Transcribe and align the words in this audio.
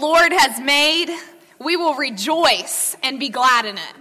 Lord 0.00 0.32
has 0.32 0.58
made, 0.58 1.14
we 1.58 1.76
will 1.76 1.94
rejoice 1.94 2.96
and 3.02 3.20
be 3.20 3.28
glad 3.28 3.66
in 3.66 3.76
it. 3.76 3.94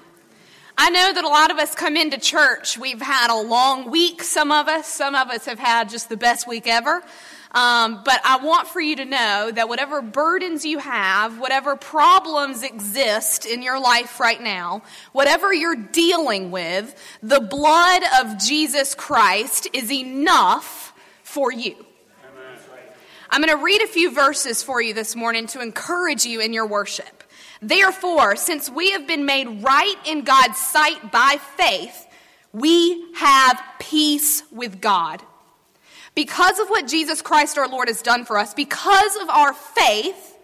I 0.78 0.90
know 0.92 1.12
that 1.14 1.24
a 1.26 1.28
lot 1.28 1.52
of 1.52 1.58
us 1.58 1.76
come 1.76 1.98
into 1.98 2.18
church. 2.18 2.78
We've 2.78 3.02
had 3.02 3.30
a 3.30 3.42
long 3.42 3.92
week, 3.92 4.24
some 4.24 4.50
of 4.50 4.70
us. 4.70 4.88
Some 4.88 5.14
of 5.14 5.28
us 5.28 5.46
have 5.46 5.60
had 5.60 5.90
just 5.90 6.08
the 6.08 6.16
best 6.16 6.48
week 6.48 6.68
ever. 6.68 7.04
Um, 7.52 8.02
but 8.06 8.22
I 8.24 8.38
want 8.42 8.70
for 8.70 8.80
you 8.80 8.96
to 8.96 9.06
know 9.06 9.52
that 9.54 9.68
whatever 9.68 10.02
burdens 10.02 10.64
you 10.64 10.78
have, 10.78 11.38
whatever 11.38 11.76
problems 11.76 12.64
exist 12.64 13.46
in 13.46 13.62
your 13.62 13.80
life 13.80 14.22
right 14.22 14.42
now, 14.42 14.84
whatever 15.12 15.54
you're 15.54 15.76
dealing 15.76 16.52
with, 16.52 16.96
the 17.22 17.42
blood 17.42 18.04
of 18.22 18.38
Jesus 18.38 18.96
Christ 18.96 19.68
is 19.74 19.92
enough 19.92 20.94
for 21.24 21.52
you. 21.52 21.86
I'm 23.32 23.44
going 23.44 23.56
to 23.56 23.64
read 23.64 23.84
a 23.84 23.88
few 23.88 24.12
verses 24.12 24.64
for 24.64 24.82
you 24.82 24.96
this 24.96 25.16
morning 25.16 25.46
to 25.48 25.62
encourage 25.62 26.26
you 26.26 26.42
in 26.42 26.52
your 26.52 26.66
worship. 26.66 27.24
Therefore, 27.62 28.36
since 28.36 28.72
we 28.72 28.92
have 28.92 29.06
been 29.06 29.26
made 29.26 29.62
right 29.62 29.96
in 30.06 30.24
God's 30.24 30.58
sight 30.58 31.12
by 31.12 31.38
faith, 31.56 32.08
we 32.54 33.14
have 33.16 33.62
peace 33.78 34.42
with 34.52 34.82
God. 34.82 35.22
Because 36.16 36.58
of 36.58 36.70
what 36.70 36.88
Jesus 36.88 37.22
Christ 37.22 37.60
our 37.60 37.68
Lord 37.68 37.88
has 37.88 38.02
done 38.02 38.26
for 38.26 38.36
us, 38.36 38.56
because 38.56 39.16
of 39.18 39.30
our 39.30 39.54
faith, 39.54 40.38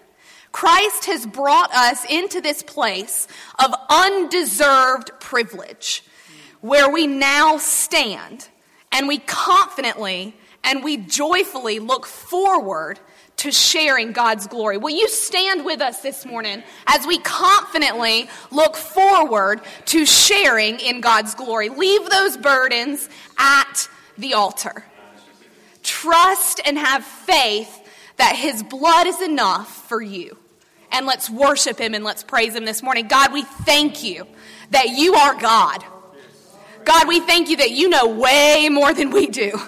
Christ 0.52 1.05
has 1.05 1.26
brought 1.26 1.73
us 1.73 2.05
into 2.07 2.40
this 2.40 2.62
place 2.62 3.27
of 3.57 3.73
undeserved 3.90 5.12
privilege 5.20 6.04
where 6.62 6.90
we 6.90 7.07
now 7.07 7.57
stand 7.57 8.48
and 8.91 9.07
we 9.07 9.17
confidently 9.17 10.35
and 10.66 10.84
we 10.84 10.98
joyfully 10.98 11.80
look 11.80 12.05
forward 12.05 13.00
to 13.38 13.52
sharing 13.52 14.12
God's 14.12 14.48
glory. 14.48 14.78
Will 14.78 14.96
you 14.96 15.08
stand 15.08 15.66
with 15.66 15.82
us 15.82 16.02
this 16.02 16.26
morning 16.26 16.64
as 16.88 17.05
we 17.05 17.20
confidently 17.20 18.30
look 18.52 18.76
forward 18.76 19.62
to 19.88 20.05
sharing 20.05 20.80
in 20.80 21.02
God's 21.02 21.35
glory? 21.35 21.70
Leave 21.70 22.10
those 22.10 22.38
burdens 22.38 23.10
at 23.38 23.88
the 24.18 24.34
altar. 24.34 24.85
Trust 25.84 26.62
and 26.66 26.77
have 26.77 27.04
faith 27.04 27.82
that 28.18 28.35
His 28.35 28.63
blood 28.63 29.05
is 29.07 29.22
enough 29.22 29.88
for 29.88 30.02
you. 30.02 30.38
And 30.91 31.05
let's 31.05 31.29
worship 31.29 31.77
Him 31.77 31.94
and 31.94 32.04
let's 32.04 32.24
praise 32.24 32.55
Him 32.55 32.66
this 32.66 32.82
morning. 32.82 33.07
God, 33.07 33.34
we 33.34 33.44
thank 33.44 34.04
you 34.04 34.26
that 34.72 34.90
you 34.90 35.13
are 35.13 35.40
God. 35.40 35.84
God, 36.85 37.07
we 37.07 37.20
thank 37.20 37.50
you 37.50 37.57
that 37.57 37.72
you 37.72 37.90
know 37.90 38.07
way 38.07 38.70
more 38.72 38.94
than 38.94 39.12
we 39.12 39.27
do. 39.27 39.60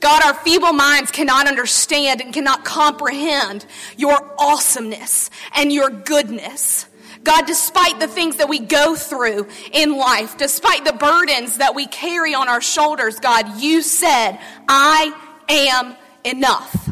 God, 0.00 0.24
our 0.24 0.34
feeble 0.34 0.72
minds 0.72 1.10
cannot 1.10 1.48
understand 1.48 2.20
and 2.20 2.32
cannot 2.32 2.64
comprehend 2.64 3.66
your 3.96 4.16
awesomeness 4.38 5.30
and 5.54 5.72
your 5.72 5.90
goodness. 5.90 6.86
God, 7.24 7.46
despite 7.46 7.98
the 7.98 8.06
things 8.06 8.36
that 8.36 8.48
we 8.48 8.60
go 8.60 8.94
through 8.94 9.48
in 9.72 9.96
life, 9.96 10.38
despite 10.38 10.84
the 10.84 10.92
burdens 10.92 11.58
that 11.58 11.74
we 11.74 11.86
carry 11.86 12.34
on 12.34 12.48
our 12.48 12.60
shoulders, 12.60 13.18
God, 13.18 13.60
you 13.60 13.82
said, 13.82 14.38
I 14.68 15.12
am 15.48 15.96
enough. 16.24 16.90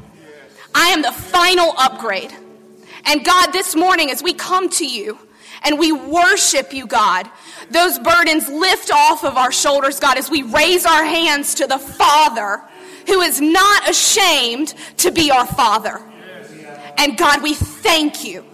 I 0.75 0.89
am 0.89 1.03
the 1.03 1.13
final 1.13 1.73
upgrade. 1.79 2.35
And 3.05 3.25
God, 3.25 3.53
this 3.53 3.77
morning, 3.77 4.11
as 4.11 4.23
we 4.23 4.35
come 4.35 4.69
to 4.71 4.87
you 4.87 5.19
and 5.63 5.79
we 5.79 5.93
worship 5.93 6.73
you, 6.73 6.87
God, 6.87 7.31
those 7.71 7.99
burdens 7.99 8.49
lift 8.49 8.91
off 8.91 9.25
of 9.25 9.37
our 9.37 9.53
shoulders, 9.53 10.01
God, 10.01 10.19
as 10.19 10.31
we 10.31 10.43
raise 10.43 10.85
our 10.85 11.05
hands 11.05 11.55
to 11.57 11.67
the 11.67 11.79
Father 11.79 12.63
who 13.07 13.21
is 13.21 13.41
not 13.41 13.89
ashamed 13.89 14.75
to 14.99 15.11
be 15.11 15.31
our 15.31 15.47
Father. 15.47 16.01
And 16.97 17.17
God, 17.17 17.43
we 17.43 17.55
thank 17.55 18.25
you. 18.25 18.45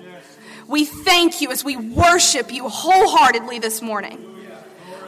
We 0.67 0.85
thank 0.85 1.41
you 1.41 1.51
as 1.51 1.65
we 1.65 1.77
worship 1.77 2.53
you 2.53 2.69
wholeheartedly 2.69 3.59
this 3.59 3.83
morning. 3.83 4.25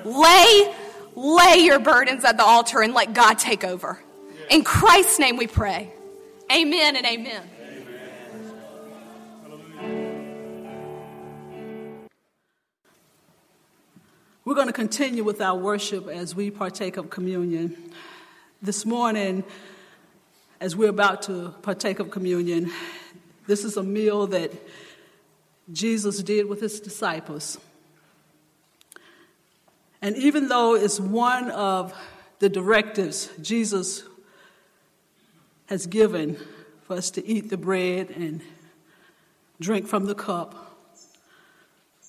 Lay, 0.05 0.75
lay 1.15 1.59
your 1.59 1.79
burdens 1.79 2.25
at 2.25 2.37
the 2.37 2.45
altar 2.45 2.83
and 2.83 2.94
let 2.94 3.15
God 3.15 3.39
take 3.39 3.65
over. 3.65 3.99
In 4.50 4.65
Christ's 4.65 5.19
name 5.19 5.37
we 5.37 5.47
pray. 5.47 5.93
Amen 6.50 6.97
and 6.97 7.06
amen. 7.06 7.43
We're 14.45 14.56
going 14.56 14.66
to 14.66 14.72
continue 14.72 15.22
with 15.22 15.41
our 15.41 15.56
worship 15.56 16.09
as 16.09 16.34
we 16.34 16.50
partake 16.50 16.97
of 16.97 17.09
communion. 17.09 17.93
This 18.65 18.87
morning, 18.87 19.43
as 20.61 20.77
we're 20.77 20.91
about 20.91 21.23
to 21.23 21.53
partake 21.62 21.99
of 21.99 22.12
communion, 22.12 22.71
this 23.49 23.65
is 23.65 23.77
a 23.77 23.83
meal 23.83 24.28
that 24.28 24.53
Jesus 25.73 26.23
did 26.23 26.49
with 26.49 26.61
his 26.61 26.78
disciples. 26.78 27.59
And 30.01 30.17
even 30.17 30.47
though 30.47 30.77
it's 30.77 31.01
one 31.01 31.51
of 31.51 31.93
the 32.39 32.49
directives 32.49 33.31
Jesus 33.43 34.05
has 35.67 35.89
given 35.89 36.37
for 36.87 36.95
us 36.95 37.11
to 37.11 37.27
eat 37.27 37.51
the 37.51 37.56
bread 37.56 38.11
and 38.11 38.43
drink 39.61 39.89
from 39.89 40.06
the 40.06 40.15
cup, 40.15 40.78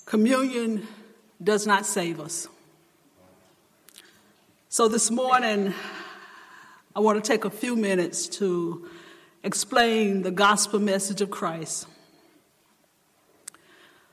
communion 0.06 0.86
does 1.44 1.66
not 1.66 1.88
save 1.88 2.19
us. 2.19 2.47
So 4.69 4.88
this 4.88 5.09
morning, 5.09 5.74
I 6.96 7.00
want 7.00 7.24
to 7.24 7.28
take 7.28 7.44
a 7.44 7.50
few 7.50 7.76
minutes 7.76 8.28
to 8.38 8.88
explain 9.42 10.22
the 10.22 10.30
gospel 10.30 10.80
message 10.80 11.22
of 11.22 11.31
Christ. 11.31 11.88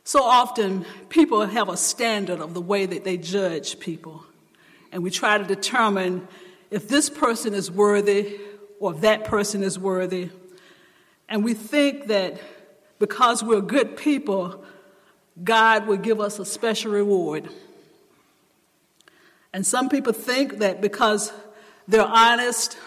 So 0.03 0.23
often, 0.23 0.87
people 1.11 1.45
have 1.45 1.69
a 1.69 1.77
standard 1.77 2.41
of 2.41 2.55
the 2.55 2.61
way 2.63 2.87
that 2.87 3.05
they 3.05 3.19
judge 3.19 3.79
people, 3.81 4.25
and 4.93 5.03
we 5.03 5.11
try 5.11 5.37
to 5.37 5.45
determine 5.45 6.27
if 6.71 6.89
this 6.89 7.11
person 7.11 7.53
is 7.53 7.71
worthy 7.71 8.41
or 8.79 8.95
if 8.95 9.03
that 9.03 9.27
person 9.27 9.63
is 9.63 9.79
worthy. 9.79 10.31
And 11.29 11.45
we 11.45 11.53
think 11.53 12.07
that 12.07 12.41
because 12.99 13.43
we're 13.43 13.61
good 13.61 13.99
people, 13.99 14.65
God 15.45 15.87
will 15.87 15.99
give 15.99 16.19
us 16.19 16.39
a 16.39 16.47
special 16.47 16.93
reward. 16.93 17.51
And 19.53 19.67
some 19.67 19.91
people 19.91 20.15
think 20.15 20.61
that 20.61 20.81
because 20.81 21.31
they're 21.91 22.07
honest 22.07 22.79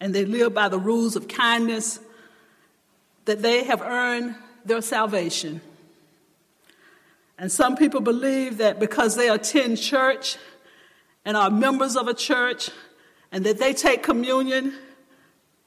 and 0.00 0.14
they 0.14 0.24
live 0.24 0.52
by 0.52 0.68
the 0.68 0.78
rules 0.78 1.16
of 1.16 1.28
kindness, 1.28 2.00
that 3.24 3.40
they 3.42 3.64
have 3.64 3.80
earned 3.80 4.34
their 4.64 4.82
salvation. 4.82 5.60
And 7.38 7.50
some 7.50 7.76
people 7.76 8.00
believe 8.00 8.58
that 8.58 8.78
because 8.78 9.16
they 9.16 9.28
attend 9.28 9.78
church 9.78 10.36
and 11.24 11.36
are 11.36 11.50
members 11.50 11.96
of 11.96 12.06
a 12.06 12.14
church 12.14 12.70
and 13.32 13.44
that 13.44 13.58
they 13.58 13.72
take 13.72 14.02
communion, 14.02 14.74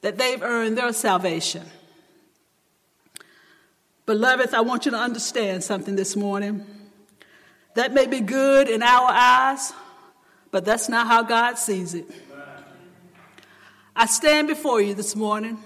that 0.02 0.16
they've 0.16 0.42
earned 0.42 0.78
their 0.78 0.92
salvation. 0.92 1.64
Beloved, 4.06 4.54
I 4.54 4.60
want 4.60 4.84
you 4.86 4.92
to 4.92 4.96
understand 4.96 5.64
something 5.64 5.96
this 5.96 6.16
morning. 6.16 6.64
That 7.74 7.92
may 7.92 8.06
be 8.06 8.20
good 8.20 8.68
in 8.68 8.82
our 8.82 9.10
eyes, 9.10 9.72
but 10.50 10.64
that's 10.64 10.88
not 10.88 11.06
how 11.06 11.22
God 11.22 11.58
sees 11.58 11.94
it. 11.94 12.06
I 14.00 14.06
stand 14.06 14.46
before 14.46 14.80
you 14.80 14.94
this 14.94 15.16
morning 15.16 15.58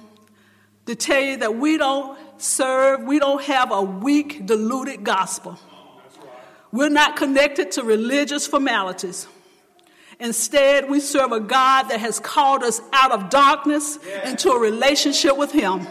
to 0.87 0.94
tell 0.94 1.20
you 1.20 1.37
that 1.37 1.56
we 1.56 1.76
don't 1.76 2.19
serve, 2.41 3.03
we 3.03 3.19
don't 3.19 3.43
have 3.44 3.70
a 3.70 3.82
weak, 3.82 4.47
diluted 4.47 5.04
gospel. 5.04 5.60
We're 6.72 6.88
not 6.88 7.16
connected 7.16 7.72
to 7.72 7.82
religious 7.82 8.47
formalities. 8.47 9.26
Instead, 10.19 10.88
we 10.88 10.98
serve 11.00 11.32
a 11.32 11.41
God 11.41 11.91
that 11.91 12.00
has 12.00 12.19
called 12.20 12.62
us 12.62 12.81
out 12.94 13.12
of 13.12 13.28
darkness 13.28 13.98
into 14.25 14.49
a 14.49 14.59
relationship 14.59 15.37
with 15.37 15.53
Him. 15.53 15.87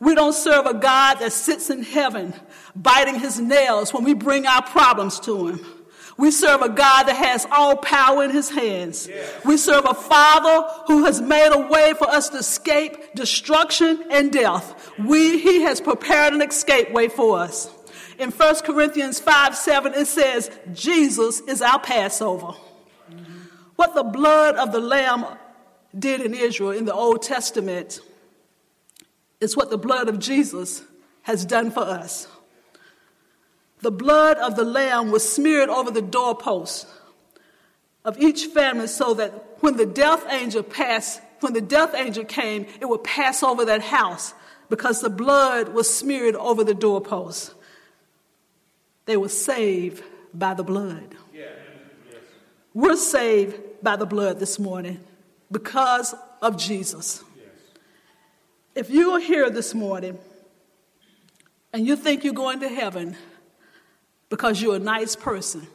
We 0.00 0.16
don't 0.16 0.34
serve 0.34 0.66
a 0.66 0.74
God 0.74 1.20
that 1.20 1.32
sits 1.32 1.70
in 1.70 1.84
heaven 1.84 2.34
biting 2.74 3.20
his 3.20 3.38
nails 3.38 3.94
when 3.94 4.02
we 4.02 4.12
bring 4.12 4.44
our 4.44 4.62
problems 4.62 5.20
to 5.20 5.46
Him. 5.46 5.75
We 6.18 6.30
serve 6.30 6.62
a 6.62 6.68
God 6.68 7.04
that 7.04 7.16
has 7.16 7.46
all 7.50 7.76
power 7.76 8.24
in 8.24 8.30
his 8.30 8.48
hands. 8.48 9.06
Yes. 9.06 9.44
We 9.44 9.58
serve 9.58 9.84
a 9.84 9.94
Father 9.94 10.66
who 10.86 11.04
has 11.04 11.20
made 11.20 11.50
a 11.52 11.66
way 11.68 11.92
for 11.98 12.08
us 12.08 12.30
to 12.30 12.38
escape 12.38 13.14
destruction 13.14 14.02
and 14.10 14.32
death. 14.32 14.92
We, 14.98 15.38
he 15.38 15.62
has 15.62 15.80
prepared 15.80 16.32
an 16.32 16.40
escape 16.40 16.90
way 16.90 17.08
for 17.08 17.38
us. 17.38 17.70
In 18.18 18.30
1 18.30 18.54
Corinthians 18.60 19.20
5 19.20 19.54
7, 19.54 19.92
it 19.92 20.06
says, 20.06 20.50
Jesus 20.72 21.40
is 21.40 21.60
our 21.60 21.78
Passover. 21.78 22.54
Mm-hmm. 23.10 23.34
What 23.76 23.94
the 23.94 24.04
blood 24.04 24.56
of 24.56 24.72
the 24.72 24.80
Lamb 24.80 25.26
did 25.98 26.22
in 26.22 26.32
Israel 26.32 26.70
in 26.70 26.86
the 26.86 26.94
Old 26.94 27.20
Testament 27.22 28.00
is 29.40 29.54
what 29.54 29.68
the 29.68 29.78
blood 29.78 30.08
of 30.08 30.18
Jesus 30.18 30.82
has 31.22 31.44
done 31.44 31.70
for 31.70 31.82
us. 31.82 32.26
The 33.86 33.92
blood 33.92 34.38
of 34.38 34.56
the 34.56 34.64
lamb 34.64 35.12
was 35.12 35.32
smeared 35.32 35.68
over 35.68 35.92
the 35.92 36.02
doorpost 36.02 36.88
of 38.04 38.18
each 38.18 38.46
family 38.46 38.88
so 38.88 39.14
that 39.14 39.30
when 39.60 39.76
the 39.76 39.86
death 39.86 40.26
angel 40.28 40.64
passed, 40.64 41.20
when 41.38 41.52
the 41.52 41.60
death 41.60 41.94
angel 41.94 42.24
came, 42.24 42.66
it 42.80 42.88
would 42.88 43.04
pass 43.04 43.44
over 43.44 43.64
that 43.66 43.82
house 43.82 44.34
because 44.70 45.02
the 45.02 45.08
blood 45.08 45.68
was 45.68 45.88
smeared 45.88 46.34
over 46.34 46.64
the 46.64 46.74
doorposts. 46.74 47.54
They 49.04 49.16
were 49.16 49.28
saved 49.28 50.02
by 50.34 50.54
the 50.54 50.64
blood. 50.64 51.14
We're 52.74 52.96
saved 52.96 53.84
by 53.84 53.94
the 53.94 54.06
blood 54.06 54.40
this 54.40 54.58
morning 54.58 54.98
because 55.52 56.12
of 56.42 56.56
Jesus. 56.56 57.22
If 58.74 58.90
you 58.90 59.12
are 59.12 59.20
here 59.20 59.48
this 59.48 59.74
morning 59.74 60.18
and 61.72 61.86
you 61.86 61.94
think 61.94 62.24
you're 62.24 62.34
going 62.34 62.58
to 62.58 62.68
heaven 62.68 63.16
because 64.28 64.60
you're 64.60 64.76
a 64.76 64.80
nice 64.80 65.16
person, 65.16 65.66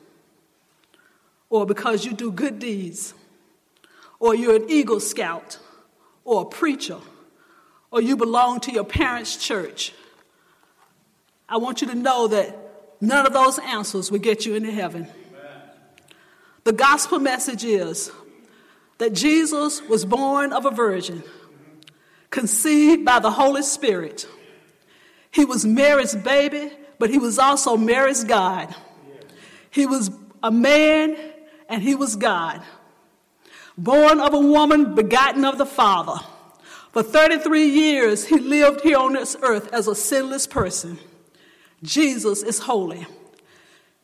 or 1.49 1.65
because 1.65 2.05
you 2.05 2.13
do 2.13 2.31
good 2.31 2.59
deeds, 2.59 3.13
or 4.19 4.35
you're 4.35 4.55
an 4.55 4.69
Eagle 4.69 4.99
Scout, 4.99 5.57
or 6.23 6.43
a 6.43 6.45
preacher, 6.45 6.99
or 7.91 8.01
you 8.01 8.15
belong 8.15 8.59
to 8.61 8.71
your 8.71 8.83
parents' 8.83 9.37
church, 9.37 9.93
I 11.49 11.57
want 11.57 11.81
you 11.81 11.87
to 11.87 11.95
know 11.95 12.27
that 12.27 12.57
none 13.01 13.25
of 13.25 13.33
those 13.33 13.59
answers 13.59 14.09
will 14.11 14.19
get 14.19 14.45
you 14.45 14.55
into 14.55 14.71
heaven. 14.71 15.07
The 16.63 16.73
gospel 16.73 17.19
message 17.19 17.65
is 17.65 18.11
that 18.99 19.13
Jesus 19.13 19.81
was 19.81 20.05
born 20.05 20.53
of 20.53 20.65
a 20.65 20.71
virgin, 20.71 21.23
conceived 22.29 23.03
by 23.03 23.19
the 23.19 23.31
Holy 23.31 23.63
Spirit. 23.63 24.27
He 25.31 25.43
was 25.43 25.65
Mary's 25.65 26.15
baby, 26.15 26.71
but 27.01 27.09
he 27.09 27.17
was 27.17 27.39
also 27.39 27.75
Mary's 27.75 28.23
God. 28.23 28.75
He 29.71 29.87
was 29.87 30.11
a 30.43 30.51
man 30.51 31.17
and 31.67 31.81
he 31.81 31.95
was 31.95 32.15
God. 32.15 32.61
Born 33.75 34.19
of 34.19 34.35
a 34.35 34.39
woman, 34.39 34.93
begotten 34.93 35.43
of 35.43 35.57
the 35.57 35.65
Father. 35.65 36.23
For 36.91 37.01
33 37.01 37.69
years, 37.69 38.27
he 38.27 38.37
lived 38.37 38.81
here 38.81 38.99
on 38.99 39.13
this 39.13 39.35
earth 39.41 39.73
as 39.73 39.87
a 39.87 39.95
sinless 39.95 40.45
person. 40.45 40.99
Jesus 41.81 42.43
is 42.43 42.59
holy. 42.59 43.07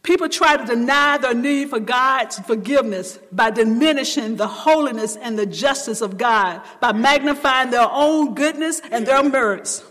People 0.02 0.28
try 0.28 0.58
to 0.58 0.66
deny 0.66 1.20
their 1.20 1.36
need 1.36 1.70
for 1.70 1.80
God's 1.80 2.40
forgiveness 2.40 3.20
by 3.32 3.52
diminishing 3.52 4.38
the 4.38 4.48
holiness 4.48 5.16
and 5.18 5.38
the 5.38 5.46
justice 5.46 6.02
of 6.02 6.18
God, 6.18 6.64
by 6.80 6.94
magnifying 6.94 7.70
their 7.70 7.90
own 7.92 8.34
goodness 8.34 8.82
and 8.92 9.06
their 9.06 9.22
merits. 9.22 9.84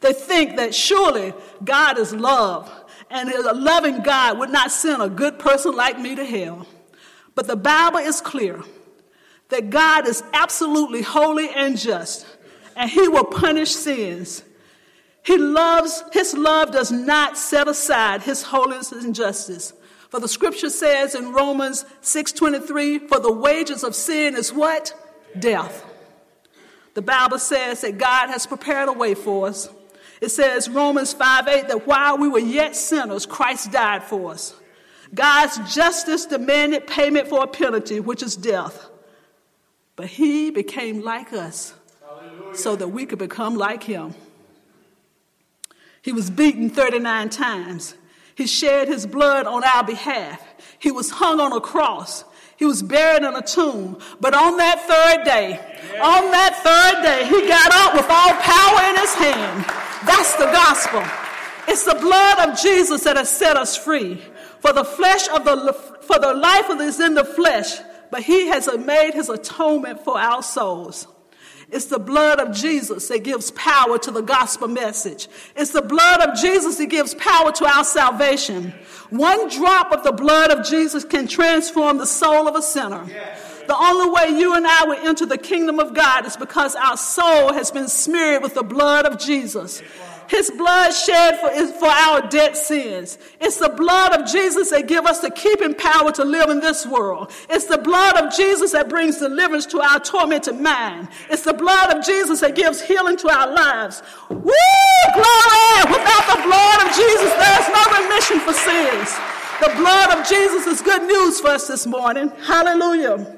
They 0.00 0.12
think 0.12 0.56
that 0.56 0.74
surely 0.74 1.34
God 1.64 1.98
is 1.98 2.14
love, 2.14 2.70
and 3.10 3.30
a 3.30 3.54
loving 3.54 4.02
God 4.02 4.38
would 4.38 4.50
not 4.50 4.70
send 4.70 5.02
a 5.02 5.08
good 5.08 5.38
person 5.38 5.74
like 5.74 5.98
me 5.98 6.14
to 6.14 6.24
hell. 6.24 6.66
But 7.34 7.46
the 7.46 7.56
Bible 7.56 7.98
is 7.98 8.20
clear 8.20 8.62
that 9.48 9.70
God 9.70 10.06
is 10.06 10.22
absolutely 10.32 11.02
holy 11.02 11.48
and 11.50 11.78
just, 11.78 12.26
and 12.76 12.90
He 12.90 13.08
will 13.08 13.24
punish 13.24 13.70
sins. 13.70 14.42
He 15.28 15.36
loves, 15.36 16.02
his 16.12 16.32
love 16.34 16.72
does 16.72 16.90
not 16.90 17.36
set 17.36 17.68
aside 17.68 18.22
his 18.22 18.44
holiness 18.44 18.92
and 18.92 19.14
justice. 19.14 19.74
For 20.08 20.20
the 20.20 20.26
scripture 20.28 20.70
says 20.70 21.14
in 21.14 21.32
Romans 21.34 21.84
6:23, 22.00 23.08
for 23.08 23.20
the 23.20 23.30
wages 23.30 23.84
of 23.84 23.94
sin 23.94 24.34
is 24.34 24.54
what? 24.54 24.94
Death. 25.38 25.84
The 26.94 27.02
Bible 27.02 27.38
says 27.38 27.82
that 27.82 27.98
God 27.98 28.30
has 28.30 28.46
prepared 28.46 28.88
a 28.88 28.92
way 28.92 29.14
for 29.14 29.48
us. 29.48 29.68
It 30.20 30.30
says 30.30 30.68
Romans 30.68 31.14
5:8 31.14 31.68
that 31.68 31.86
while 31.86 32.18
we 32.18 32.28
were 32.28 32.38
yet 32.38 32.74
sinners, 32.74 33.26
Christ 33.26 33.70
died 33.70 34.02
for 34.02 34.32
us. 34.32 34.54
God's 35.14 35.74
justice 35.74 36.26
demanded 36.26 36.86
payment 36.86 37.28
for 37.28 37.44
a 37.44 37.46
penalty, 37.46 38.00
which 38.00 38.22
is 38.22 38.36
death. 38.36 38.88
But 39.96 40.06
he 40.06 40.50
became 40.50 41.02
like 41.02 41.32
us 41.32 41.72
Hallelujah. 42.06 42.56
so 42.56 42.76
that 42.76 42.88
we 42.88 43.06
could 43.06 43.18
become 43.18 43.56
like 43.56 43.82
him. 43.84 44.14
He 46.02 46.12
was 46.12 46.30
beaten 46.30 46.70
39 46.70 47.30
times. 47.30 47.94
He 48.34 48.46
shed 48.46 48.86
his 48.86 49.06
blood 49.06 49.46
on 49.46 49.64
our 49.64 49.82
behalf. 49.82 50.40
He 50.78 50.92
was 50.92 51.10
hung 51.10 51.40
on 51.40 51.52
a 51.52 51.60
cross. 51.60 52.24
He 52.56 52.64
was 52.64 52.82
buried 52.82 53.24
in 53.24 53.34
a 53.34 53.42
tomb. 53.42 53.98
But 54.20 54.34
on 54.34 54.56
that 54.58 54.80
third 54.82 55.24
day, 55.24 55.58
on 56.00 56.30
that 56.30 56.54
third 56.62 57.02
day, 57.02 57.26
he 57.26 57.48
got 57.48 57.72
up 57.74 57.94
with 57.94 58.06
all 58.08 58.34
power 58.34 58.90
in 58.90 58.96
his 58.96 59.14
hand. 59.14 59.87
That's 60.04 60.34
the 60.36 60.46
gospel. 60.46 61.02
It's 61.66 61.84
the 61.84 61.94
blood 61.94 62.48
of 62.48 62.58
Jesus 62.58 63.04
that 63.04 63.16
has 63.16 63.28
set 63.28 63.56
us 63.56 63.76
free. 63.76 64.22
For 64.60 64.72
the 64.72 64.84
flesh 64.84 65.28
of 65.28 65.44
the 65.44 65.72
for 66.02 66.18
the 66.18 66.34
life 66.34 66.70
of 66.70 66.80
is 66.80 67.00
in 67.00 67.14
the 67.14 67.24
flesh, 67.24 67.78
but 68.10 68.22
he 68.22 68.48
has 68.48 68.68
made 68.78 69.12
his 69.12 69.28
atonement 69.28 70.04
for 70.04 70.18
our 70.18 70.42
souls. 70.42 71.06
It's 71.70 71.84
the 71.84 71.98
blood 71.98 72.40
of 72.40 72.56
Jesus 72.56 73.08
that 73.08 73.24
gives 73.24 73.50
power 73.50 73.98
to 73.98 74.10
the 74.10 74.22
gospel 74.22 74.68
message. 74.68 75.28
It's 75.54 75.72
the 75.72 75.82
blood 75.82 76.22
of 76.22 76.34
Jesus 76.40 76.78
that 76.78 76.86
gives 76.86 77.14
power 77.14 77.52
to 77.52 77.66
our 77.66 77.84
salvation. 77.84 78.72
One 79.10 79.50
drop 79.50 79.92
of 79.92 80.02
the 80.02 80.12
blood 80.12 80.50
of 80.50 80.66
Jesus 80.66 81.04
can 81.04 81.26
transform 81.28 81.98
the 81.98 82.06
soul 82.06 82.48
of 82.48 82.54
a 82.56 82.62
sinner. 82.62 83.06
The 83.68 83.76
only 83.76 84.08
way 84.08 84.38
you 84.40 84.54
and 84.54 84.66
I 84.66 84.84
will 84.86 85.06
enter 85.06 85.26
the 85.26 85.36
kingdom 85.36 85.78
of 85.78 85.92
God 85.92 86.24
is 86.26 86.38
because 86.38 86.74
our 86.74 86.96
soul 86.96 87.52
has 87.52 87.70
been 87.70 87.86
smeared 87.86 88.42
with 88.42 88.54
the 88.54 88.62
blood 88.62 89.04
of 89.04 89.18
Jesus. 89.18 89.82
His 90.26 90.50
blood 90.50 90.92
shed 90.92 91.38
for, 91.38 91.50
for 91.78 91.88
our 91.88 92.26
dead 92.28 92.56
sins. 92.56 93.18
It's 93.38 93.58
the 93.58 93.68
blood 93.68 94.18
of 94.18 94.26
Jesus 94.26 94.70
that 94.70 94.88
gives 94.88 95.06
us 95.06 95.20
the 95.20 95.30
keeping 95.30 95.74
power 95.74 96.10
to 96.12 96.24
live 96.24 96.48
in 96.48 96.60
this 96.60 96.86
world. 96.86 97.30
It's 97.50 97.66
the 97.66 97.76
blood 97.76 98.16
of 98.16 98.34
Jesus 98.34 98.72
that 98.72 98.88
brings 98.88 99.18
deliverance 99.18 99.66
to 99.66 99.82
our 99.82 100.00
tormented 100.00 100.58
mind. 100.58 101.08
It's 101.28 101.42
the 101.44 101.52
blood 101.52 101.94
of 101.94 102.02
Jesus 102.02 102.40
that 102.40 102.54
gives 102.54 102.80
healing 102.80 103.18
to 103.18 103.28
our 103.28 103.52
lives. 103.52 104.02
Woo! 104.30 104.40
Glory! 105.12 105.92
Without 105.92 106.24
the 106.24 106.42
blood 106.42 106.88
of 106.88 106.96
Jesus, 106.96 107.32
there's 107.36 107.68
no 107.68 107.84
remission 108.00 108.40
for 108.40 108.54
sins. 108.54 109.14
The 109.60 109.74
blood 109.76 110.16
of 110.18 110.26
Jesus 110.26 110.66
is 110.66 110.80
good 110.80 111.02
news 111.02 111.40
for 111.40 111.48
us 111.48 111.68
this 111.68 111.86
morning. 111.86 112.32
Hallelujah. 112.46 113.37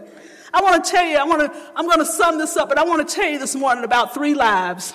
I 0.53 0.63
want 0.63 0.85
to 0.85 0.91
tell 0.91 1.07
you, 1.07 1.17
I 1.17 1.25
want 1.25 1.53
to, 1.53 1.73
I'm 1.77 1.87
going 1.87 1.99
to 1.99 2.07
sum 2.07 2.39
this 2.39 2.57
up, 2.57 2.69
but 2.69 2.79
I 2.79 2.85
want 2.85 3.07
to 3.07 3.15
tell 3.15 3.29
you 3.29 3.39
this 3.39 3.55
morning 3.55 3.85
about 3.85 4.15
three 4.15 4.35
lives. 4.35 4.95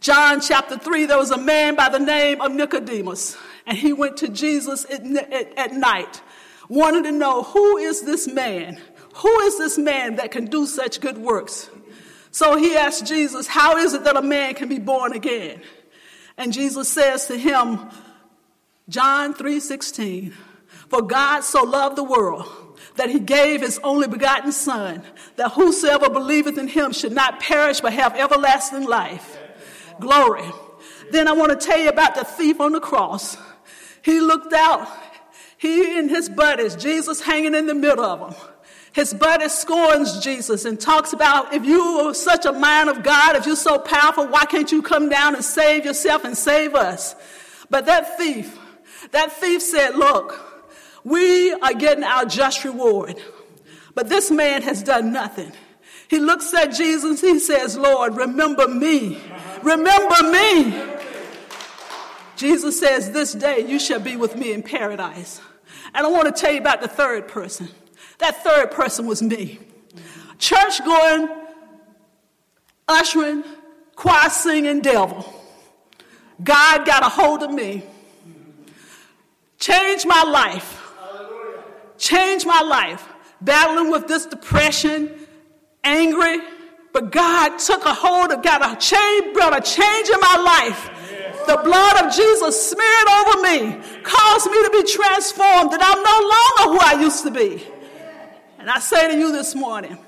John 0.00 0.40
chapter 0.40 0.76
3, 0.78 1.06
there 1.06 1.18
was 1.18 1.30
a 1.30 1.38
man 1.38 1.74
by 1.74 1.88
the 1.88 1.98
name 1.98 2.40
of 2.40 2.52
Nicodemus, 2.52 3.36
and 3.66 3.76
he 3.76 3.92
went 3.92 4.18
to 4.18 4.28
Jesus 4.28 4.84
at, 4.90 5.04
at, 5.04 5.58
at 5.58 5.72
night, 5.72 6.20
wanting 6.68 7.04
to 7.04 7.12
know 7.12 7.42
who 7.42 7.78
is 7.78 8.02
this 8.02 8.28
man? 8.28 8.80
Who 9.16 9.40
is 9.40 9.58
this 9.58 9.78
man 9.78 10.16
that 10.16 10.30
can 10.30 10.46
do 10.46 10.66
such 10.66 11.00
good 11.00 11.18
works? 11.18 11.70
So 12.30 12.56
he 12.56 12.76
asked 12.76 13.06
Jesus, 13.06 13.46
How 13.46 13.78
is 13.78 13.94
it 13.94 14.04
that 14.04 14.16
a 14.16 14.22
man 14.22 14.54
can 14.54 14.68
be 14.68 14.78
born 14.78 15.14
again? 15.14 15.62
And 16.36 16.52
Jesus 16.52 16.88
says 16.88 17.26
to 17.28 17.38
him, 17.38 17.80
John 18.88 19.34
3:16, 19.34 20.32
For 20.88 21.02
God 21.02 21.40
so 21.40 21.64
loved 21.64 21.96
the 21.96 22.04
world 22.04 22.46
that 22.96 23.10
he 23.10 23.20
gave 23.20 23.60
his 23.60 23.78
only 23.82 24.08
begotten 24.08 24.52
Son, 24.52 25.02
that 25.36 25.52
whosoever 25.52 26.08
believeth 26.10 26.58
in 26.58 26.68
him 26.68 26.92
should 26.92 27.12
not 27.12 27.40
perish 27.40 27.80
but 27.80 27.92
have 27.92 28.14
everlasting 28.14 28.84
life. 28.84 29.38
Glory. 30.00 30.50
Then 31.10 31.28
I 31.28 31.32
want 31.32 31.58
to 31.58 31.66
tell 31.66 31.78
you 31.78 31.88
about 31.88 32.14
the 32.14 32.24
thief 32.24 32.60
on 32.60 32.72
the 32.72 32.80
cross. 32.80 33.36
He 34.02 34.20
looked 34.20 34.52
out, 34.52 34.88
he 35.56 35.98
and 35.98 36.10
his 36.10 36.28
buddies, 36.28 36.76
Jesus 36.76 37.20
hanging 37.20 37.54
in 37.54 37.66
the 37.66 37.74
middle 37.74 38.04
of 38.04 38.20
them. 38.20 38.34
His 38.92 39.12
buddy 39.12 39.48
scorns 39.50 40.20
Jesus 40.20 40.64
and 40.64 40.80
talks 40.80 41.12
about 41.12 41.52
if 41.52 41.66
you 41.66 41.82
are 41.82 42.14
such 42.14 42.46
a 42.46 42.52
man 42.52 42.88
of 42.88 43.02
God, 43.02 43.36
if 43.36 43.44
you're 43.44 43.54
so 43.54 43.78
powerful, 43.78 44.26
why 44.26 44.46
can't 44.46 44.72
you 44.72 44.80
come 44.80 45.10
down 45.10 45.34
and 45.34 45.44
save 45.44 45.84
yourself 45.84 46.24
and 46.24 46.36
save 46.36 46.74
us? 46.74 47.14
But 47.68 47.84
that 47.86 48.16
thief, 48.16 48.58
that 49.10 49.32
thief 49.32 49.60
said, 49.60 49.96
Look, 49.96 50.45
we 51.06 51.52
are 51.52 51.72
getting 51.72 52.02
our 52.02 52.24
just 52.24 52.64
reward. 52.64 53.14
But 53.94 54.08
this 54.08 54.28
man 54.28 54.62
has 54.62 54.82
done 54.82 55.12
nothing. 55.12 55.52
He 56.08 56.18
looks 56.18 56.52
at 56.52 56.74
Jesus, 56.74 57.20
he 57.20 57.38
says, 57.38 57.78
Lord, 57.78 58.16
remember 58.16 58.66
me. 58.66 59.22
Remember 59.62 60.30
me. 60.32 60.82
Jesus 62.34 62.80
says, 62.80 63.12
This 63.12 63.34
day 63.34 63.64
you 63.68 63.78
shall 63.78 64.00
be 64.00 64.16
with 64.16 64.34
me 64.34 64.52
in 64.52 64.64
paradise. 64.64 65.40
And 65.94 66.04
I 66.04 66.10
want 66.10 66.26
to 66.26 66.32
tell 66.32 66.52
you 66.52 66.58
about 66.58 66.80
the 66.80 66.88
third 66.88 67.28
person. 67.28 67.68
That 68.18 68.42
third 68.42 68.72
person 68.72 69.06
was 69.06 69.22
me. 69.22 69.60
Church 70.40 70.84
going, 70.84 71.28
ushering, 72.88 73.44
choir 73.94 74.28
singing 74.28 74.80
devil. 74.80 75.32
God 76.42 76.84
got 76.84 77.04
a 77.04 77.08
hold 77.08 77.44
of 77.44 77.52
me. 77.52 77.84
Changed 79.60 80.04
my 80.08 80.24
life. 80.24 80.82
Changed 81.98 82.46
my 82.46 82.60
life. 82.60 83.08
Battling 83.40 83.90
with 83.90 84.08
this 84.08 84.26
depression, 84.26 85.26
angry, 85.84 86.38
but 86.92 87.12
God 87.12 87.58
took 87.58 87.84
a 87.84 87.92
hold 87.92 88.32
of, 88.32 88.42
got 88.42 88.62
a 88.62 88.74
change, 88.76 89.34
brought 89.34 89.56
a 89.56 89.60
change 89.60 90.08
in 90.08 90.18
my 90.18 90.36
life. 90.36 90.90
The 91.46 91.60
blood 91.62 92.04
of 92.04 92.14
Jesus 92.14 92.70
smeared 92.70 93.08
over 93.08 93.42
me, 93.42 94.00
caused 94.02 94.50
me 94.50 94.62
to 94.64 94.70
be 94.70 94.82
transformed, 94.90 95.72
that 95.72 95.82
I'm 95.82 96.02
no 96.02 96.66
longer 96.66 96.82
who 96.82 96.96
I 96.96 97.02
used 97.02 97.22
to 97.24 97.30
be. 97.30 97.66
And 98.58 98.70
I 98.70 98.78
say 98.78 99.12
to 99.12 99.18
you 99.18 99.30
this 99.30 99.54
morning, 99.54 99.98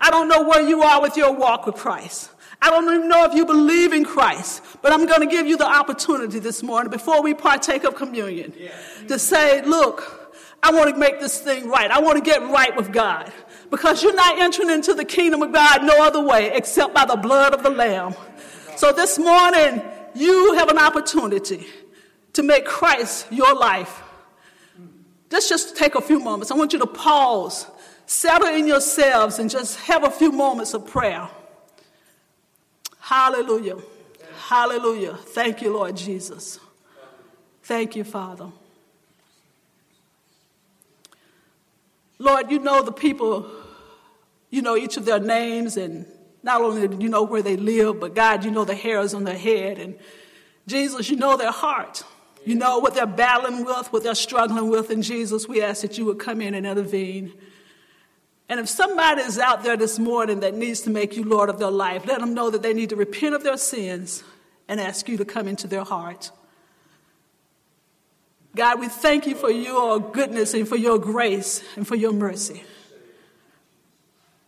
I 0.00 0.10
don't 0.10 0.28
know 0.28 0.42
where 0.42 0.66
you 0.66 0.82
are 0.82 1.02
with 1.02 1.16
your 1.16 1.32
walk 1.32 1.66
with 1.66 1.76
Christ. 1.76 2.30
I 2.62 2.70
don't 2.70 2.84
even 2.84 3.08
know 3.08 3.24
if 3.24 3.34
you 3.34 3.46
believe 3.46 3.92
in 3.92 4.04
Christ, 4.04 4.62
but 4.82 4.92
I'm 4.92 5.06
going 5.06 5.20
to 5.20 5.26
give 5.26 5.46
you 5.46 5.56
the 5.56 5.66
opportunity 5.66 6.38
this 6.38 6.62
morning 6.62 6.90
before 6.90 7.22
we 7.22 7.34
partake 7.34 7.84
of 7.84 7.94
communion 7.94 8.52
to 9.08 9.18
say, 9.18 9.62
look, 9.62 10.19
I 10.62 10.72
want 10.72 10.90
to 10.90 10.96
make 10.96 11.20
this 11.20 11.38
thing 11.38 11.68
right. 11.68 11.90
I 11.90 12.00
want 12.00 12.22
to 12.22 12.24
get 12.24 12.42
right 12.42 12.74
with 12.76 12.92
God 12.92 13.32
because 13.70 14.02
you're 14.02 14.14
not 14.14 14.38
entering 14.38 14.70
into 14.70 14.94
the 14.94 15.04
kingdom 15.04 15.42
of 15.42 15.52
God 15.52 15.84
no 15.84 16.02
other 16.02 16.22
way 16.22 16.50
except 16.52 16.94
by 16.94 17.04
the 17.04 17.16
blood 17.16 17.54
of 17.54 17.62
the 17.62 17.70
Lamb. 17.70 18.14
So 18.76 18.92
this 18.92 19.18
morning, 19.18 19.82
you 20.14 20.54
have 20.54 20.68
an 20.68 20.78
opportunity 20.78 21.66
to 22.34 22.42
make 22.42 22.64
Christ 22.64 23.26
your 23.30 23.54
life. 23.54 24.02
Let's 25.30 25.48
just 25.48 25.76
take 25.76 25.94
a 25.94 26.00
few 26.00 26.18
moments. 26.18 26.50
I 26.50 26.56
want 26.56 26.72
you 26.72 26.78
to 26.80 26.86
pause, 26.86 27.66
settle 28.06 28.48
in 28.48 28.66
yourselves, 28.66 29.38
and 29.38 29.48
just 29.48 29.78
have 29.80 30.04
a 30.04 30.10
few 30.10 30.32
moments 30.32 30.74
of 30.74 30.86
prayer. 30.86 31.28
Hallelujah. 32.98 33.76
Hallelujah. 34.48 35.14
Thank 35.14 35.62
you, 35.62 35.72
Lord 35.72 35.96
Jesus. 35.96 36.58
Thank 37.62 37.94
you, 37.94 38.04
Father. 38.04 38.50
Lord, 42.20 42.50
you 42.50 42.58
know 42.58 42.82
the 42.82 42.92
people, 42.92 43.50
you 44.50 44.60
know 44.60 44.76
each 44.76 44.98
of 44.98 45.06
their 45.06 45.18
names, 45.18 45.78
and 45.78 46.04
not 46.42 46.60
only 46.60 46.86
do 46.86 46.98
you 47.00 47.08
know 47.08 47.22
where 47.22 47.40
they 47.40 47.56
live, 47.56 47.98
but 47.98 48.14
God, 48.14 48.44
you 48.44 48.50
know 48.50 48.66
the 48.66 48.74
hairs 48.74 49.14
on 49.14 49.24
their 49.24 49.38
head. 49.38 49.78
And 49.78 49.98
Jesus, 50.66 51.08
you 51.08 51.16
know 51.16 51.38
their 51.38 51.50
heart. 51.50 52.04
You 52.44 52.56
know 52.56 52.78
what 52.78 52.94
they're 52.94 53.06
battling 53.06 53.64
with, 53.64 53.90
what 53.90 54.02
they're 54.02 54.14
struggling 54.14 54.68
with. 54.68 54.90
And 54.90 55.02
Jesus, 55.02 55.48
we 55.48 55.62
ask 55.62 55.80
that 55.80 55.96
you 55.96 56.04
would 56.04 56.18
come 56.18 56.42
in 56.42 56.54
and 56.54 56.66
intervene. 56.66 57.32
And 58.50 58.60
if 58.60 58.68
somebody 58.68 59.22
is 59.22 59.38
out 59.38 59.62
there 59.62 59.78
this 59.78 59.98
morning 59.98 60.40
that 60.40 60.54
needs 60.54 60.82
to 60.82 60.90
make 60.90 61.16
you 61.16 61.24
Lord 61.24 61.48
of 61.48 61.58
their 61.58 61.70
life, 61.70 62.04
let 62.04 62.20
them 62.20 62.34
know 62.34 62.50
that 62.50 62.62
they 62.62 62.74
need 62.74 62.90
to 62.90 62.96
repent 62.96 63.34
of 63.34 63.44
their 63.44 63.56
sins 63.56 64.22
and 64.68 64.78
ask 64.78 65.08
you 65.08 65.16
to 65.16 65.24
come 65.24 65.48
into 65.48 65.66
their 65.66 65.84
heart. 65.84 66.32
God, 68.54 68.80
we 68.80 68.88
thank 68.88 69.26
you 69.26 69.34
for 69.34 69.50
your 69.50 70.00
goodness 70.00 70.54
and 70.54 70.68
for 70.68 70.76
your 70.76 70.98
grace 70.98 71.62
and 71.76 71.86
for 71.86 71.94
your 71.94 72.12
mercy. 72.12 72.64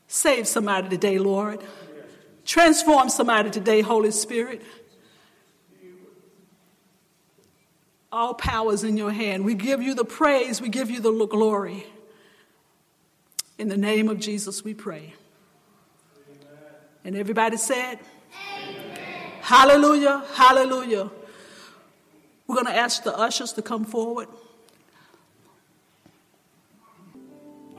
Save 0.09 0.47
somebody 0.49 0.89
today, 0.89 1.19
Lord. 1.19 1.63
Transform 2.45 3.09
somebody 3.09 3.51
today, 3.51 3.81
Holy 3.81 4.11
Spirit. 4.11 4.63
All 8.11 8.35
power 8.35 8.75
is 8.75 8.85
in 8.85 8.97
your 8.97 9.11
hand. 9.11 9.45
We 9.45 9.55
give 9.55 9.81
you 9.81 9.95
the 9.95 10.05
praise, 10.05 10.61
we 10.61 10.69
give 10.69 10.91
you 10.91 11.01
the 11.01 11.27
glory. 11.27 11.87
In 13.59 13.69
the 13.69 13.77
name 13.77 14.09
of 14.09 14.19
Jesus, 14.19 14.65
we 14.65 14.75
pray. 14.75 15.15
And 17.05 17.17
everybody 17.17 17.57
said, 17.57 17.99
Amen. 18.55 18.97
Hallelujah, 19.41 20.25
hallelujah. 20.35 21.11
We're 22.47 22.57
going 22.57 22.67
to 22.67 22.77
ask 22.77 23.03
the 23.03 23.17
ushers 23.17 23.53
to 23.55 23.63
come 23.63 23.85
forward. 23.85 24.29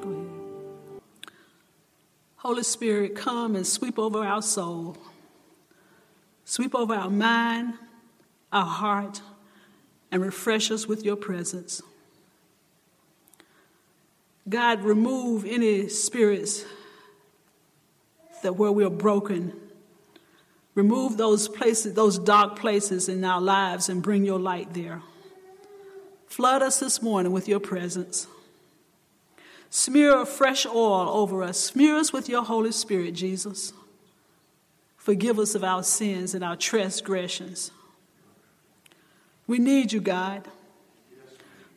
Go 0.02 0.10
ahead. 0.10 0.30
Holy 2.38 2.64
Spirit, 2.64 3.16
come 3.16 3.56
and 3.56 3.66
sweep 3.66 3.98
over 3.98 4.20
our 4.26 4.42
soul, 4.42 4.98
sweep 6.44 6.76
over 6.76 6.94
our 6.94 7.10
mind, 7.10 7.76
our 8.52 8.66
heart 8.66 9.22
and 10.12 10.22
refresh 10.22 10.70
us 10.70 10.88
with 10.88 11.04
your 11.04 11.16
presence. 11.16 11.82
God, 14.48 14.84
remove 14.84 15.44
any 15.44 15.90
spirits 15.90 16.66
that 18.44 18.58
where 18.58 18.72
we 18.72 18.84
are 18.84 18.92
broken. 18.92 19.54
Remove 20.76 21.18
those 21.18 21.48
places, 21.48 21.94
those 21.94 22.18
dark 22.18 22.58
places 22.58 23.08
in 23.08 23.24
our 23.24 23.42
lives 23.42 23.90
and 23.90 24.02
bring 24.02 24.26
your 24.26 24.40
light 24.40 24.74
there. 24.74 25.02
Flood 26.28 26.64
us 26.64 26.80
this 26.80 27.02
morning 27.02 27.32
with 27.32 27.48
your 27.48 27.60
presence. 27.60 28.28
Smear 29.70 30.22
a 30.22 30.26
fresh 30.26 30.66
oil 30.66 31.10
over 31.10 31.44
us. 31.44 31.60
Smear 31.60 31.98
us 31.98 32.12
with 32.12 32.28
your 32.28 32.44
Holy 32.44 32.72
Spirit, 32.72 33.14
Jesus. 33.14 33.74
Forgive 34.98 35.38
us 35.38 35.54
of 35.54 35.64
our 35.64 35.84
sins 35.84 36.34
and 36.34 36.44
our 36.44 36.56
transgressions. 36.56 37.72
We 39.46 39.60
need 39.60 39.92
you, 39.92 40.00
God. 40.00 40.48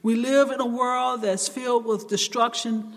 We 0.03 0.15
live 0.15 0.51
in 0.51 0.61
a 0.61 0.67
world 0.67 1.23
that's 1.23 1.49
filled 1.49 1.85
with 1.85 2.09
destruction. 2.09 2.95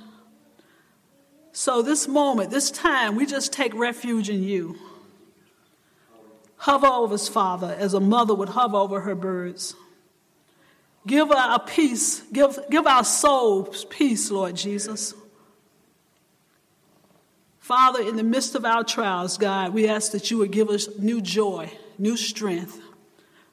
So, 1.51 1.81
this 1.81 2.07
moment, 2.07 2.51
this 2.51 2.69
time, 2.69 3.15
we 3.15 3.25
just 3.25 3.51
take 3.51 3.73
refuge 3.73 4.29
in 4.29 4.43
you. 4.43 4.77
Hover 6.59 6.87
over 6.87 7.15
us, 7.15 7.27
Father, 7.27 7.75
as 7.79 7.93
a 7.93 7.99
mother 7.99 8.35
would 8.35 8.49
hover 8.49 8.77
over 8.77 9.01
her 9.01 9.15
birds. 9.15 9.75
Give 11.07 11.31
our 11.31 11.59
peace, 11.59 12.21
give, 12.33 12.59
give 12.69 12.85
our 12.85 13.03
souls 13.03 13.85
peace, 13.85 14.29
Lord 14.29 14.55
Jesus. 14.55 15.13
Father, 17.59 18.01
in 18.01 18.17
the 18.17 18.23
midst 18.23 18.55
of 18.55 18.65
our 18.65 18.83
trials, 18.83 19.37
God, 19.37 19.73
we 19.73 19.87
ask 19.87 20.11
that 20.11 20.29
you 20.29 20.37
would 20.39 20.51
give 20.51 20.69
us 20.69 20.89
new 20.97 21.21
joy, 21.21 21.71
new 21.97 22.17
strength 22.17 22.81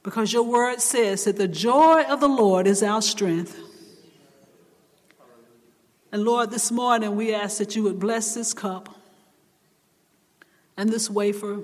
because 0.02 0.32
your 0.32 0.44
word 0.44 0.80
says 0.80 1.24
that 1.24 1.36
the 1.36 1.48
joy 1.48 2.02
of 2.04 2.20
the 2.20 2.28
Lord 2.28 2.66
is 2.66 2.82
our 2.82 3.02
strength. 3.02 3.58
And 6.12 6.24
Lord, 6.24 6.50
this 6.50 6.70
morning 6.70 7.14
we 7.16 7.34
ask 7.34 7.58
that 7.58 7.74
you 7.76 7.82
would 7.82 7.98
bless 7.98 8.34
this 8.34 8.54
cup 8.54 8.88
and 10.76 10.88
this 10.88 11.10
wafer. 11.10 11.60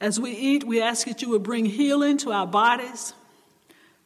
As 0.00 0.20
we 0.20 0.30
eat, 0.32 0.64
we 0.64 0.82
ask 0.82 1.06
that 1.06 1.22
you 1.22 1.30
would 1.30 1.42
bring 1.42 1.64
healing 1.64 2.18
to 2.18 2.32
our 2.32 2.46
bodies, 2.46 3.14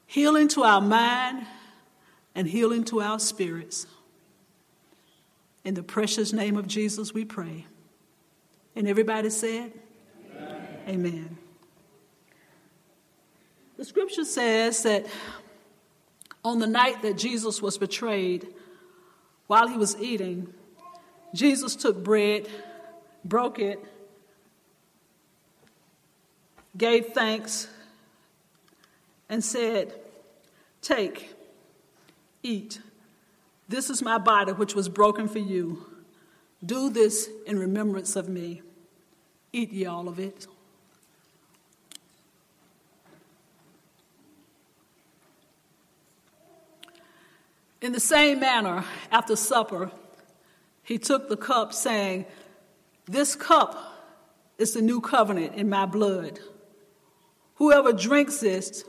healing 0.07 0.49
to 0.49 0.63
our 0.63 0.81
mind, 0.81 1.47
and 2.35 2.47
healing 2.47 2.85
to 2.85 3.01
our 3.01 3.19
spirits. 3.19 3.87
In 5.65 5.75
the 5.75 5.83
precious 5.83 6.33
name 6.33 6.57
of 6.57 6.67
Jesus, 6.67 7.13
we 7.13 7.25
pray. 7.25 7.67
And 8.77 8.87
everybody 8.89 9.31
said, 9.31 9.73
Amen. 10.33 10.79
Amen. 10.89 11.39
The 13.77 13.85
scripture 13.85 14.25
says 14.25 14.83
that 14.85 15.07
on 16.45 16.59
the 16.61 16.67
night 16.67 17.03
that 17.03 17.19
Jesus 17.19 17.61
was 17.61 17.79
betrayed, 17.79 18.47
while 19.49 19.67
he 19.67 19.77
was 19.77 20.01
eating, 20.01 20.53
Jesus 21.35 21.75
took 21.77 22.03
bread, 22.03 22.49
broke 23.25 23.59
it, 23.59 23.85
gave 26.77 27.07
thanks, 27.09 27.69
and 29.29 29.43
said, 29.43 29.95
Take, 30.83 31.35
eat. 32.43 32.81
This 33.69 33.91
is 33.91 34.03
my 34.03 34.19
body, 34.19 34.53
which 34.53 34.75
was 34.75 34.89
broken 34.89 35.29
for 35.29 35.39
you. 35.39 35.87
Do 36.65 36.91
this 36.91 37.29
in 37.47 37.59
remembrance 37.59 38.17
of 38.17 38.29
me. 38.29 38.63
Eat 39.53 39.73
ye 39.73 39.87
all 39.87 40.09
of 40.09 40.19
it. 40.19 40.47
In 47.81 47.93
the 47.93 48.01
same 48.01 48.41
manner, 48.41 48.85
after 49.11 49.37
supper, 49.37 49.91
he 50.83 50.99
took 50.99 51.29
the 51.29 51.37
cup, 51.37 51.73
saying, 51.73 52.27
This 53.07 53.35
cup 53.35 53.79
is 54.59 54.75
the 54.75 54.83
new 54.83 55.01
covenant 55.01 55.55
in 55.55 55.71
my 55.71 55.87
blood. 55.87 56.39
Whoever 57.61 57.93
drinks 57.93 58.41
this, 58.41 58.85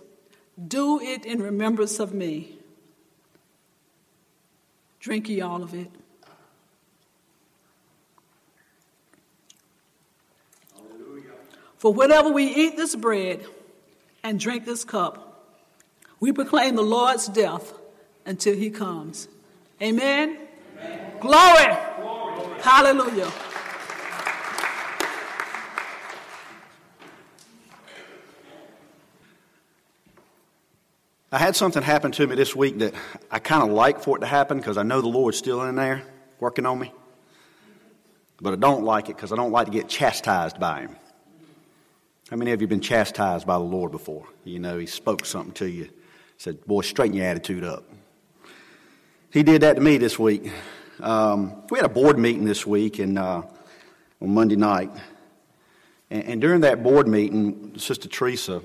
do 0.66 1.01
it 1.01 1.25
in 1.25 1.42
remembrance 1.42 2.00
of 2.00 2.13
me. 2.13 2.58
Drink 5.01 5.28
ye 5.28 5.42
all 5.42 5.62
of 5.62 5.74
it. 5.74 5.92
For 11.80 11.94
whenever 11.94 12.30
we 12.30 12.46
eat 12.46 12.78
this 12.78 12.96
bread 12.96 13.46
and 14.24 14.40
drink 14.40 14.63
this 14.63 14.86
cup, 14.86 15.51
we 16.22 16.32
proclaim 16.32 16.78
the 16.78 16.82
Lord's 16.82 17.28
death 17.28 17.74
until 18.25 18.56
he 18.56 18.70
comes. 18.70 19.28
Amen? 19.82 20.38
Amen. 20.80 21.12
Glory. 21.20 21.78
Glory. 22.00 22.62
Hallelujah. 22.62 23.50
I 31.34 31.38
had 31.38 31.56
something 31.56 31.82
happen 31.82 32.12
to 32.14 32.28
me 32.28 32.36
this 32.36 32.54
week 32.58 32.80
that 32.80 32.94
I 33.32 33.40
kind 33.40 33.64
of 33.64 33.70
like 33.70 34.02
for 34.02 34.18
it 34.18 34.20
to 34.20 34.26
happen 34.26 34.58
because 34.58 34.78
I 34.78 34.84
know 34.84 35.00
the 35.00 35.08
Lord's 35.08 35.38
still 35.38 35.62
in 35.64 35.76
there 35.76 36.04
working 36.42 36.66
on 36.66 36.78
me. 36.78 36.92
But 38.42 38.52
I 38.52 38.56
don't 38.58 38.84
like 38.84 39.08
it 39.08 39.16
because 39.16 39.32
I 39.32 39.38
don't 39.38 39.52
like 39.52 39.68
to 39.68 39.72
get 39.72 39.88
chastised 39.88 40.60
by 40.60 40.82
Him. 40.82 40.96
How 42.30 42.36
many 42.36 42.52
of 42.52 42.60
you 42.60 42.66
have 42.66 42.70
been 42.70 42.82
chastised 42.82 43.48
by 43.48 43.58
the 43.58 43.64
Lord 43.64 43.92
before? 43.92 44.28
You 44.44 44.60
know, 44.60 44.78
He 44.78 44.88
spoke 44.88 45.26
something 45.26 45.54
to 45.54 45.70
you, 45.70 45.90
said, 46.38 46.66
Boy, 46.66 46.82
straighten 46.82 47.16
your 47.16 47.28
attitude 47.28 47.64
up. 47.64 47.86
He 49.32 49.44
did 49.44 49.62
that 49.62 49.76
to 49.76 49.82
me 49.82 49.98
this 49.98 50.20
week. 50.20 50.52
Um, 51.00 51.64
we 51.70 51.78
had 51.78 51.86
a 51.86 51.94
board 51.94 52.20
meeting 52.20 52.44
this 52.44 52.68
week 52.68 53.00
and 53.00 53.18
uh, 53.18 53.44
on 54.22 54.34
Monday 54.34 54.58
night, 54.58 54.92
And, 56.10 56.24
and 56.26 56.42
during 56.42 56.62
that 56.62 56.84
board 56.84 57.08
meeting, 57.08 57.78
Sister 57.78 58.10
Teresa, 58.10 58.62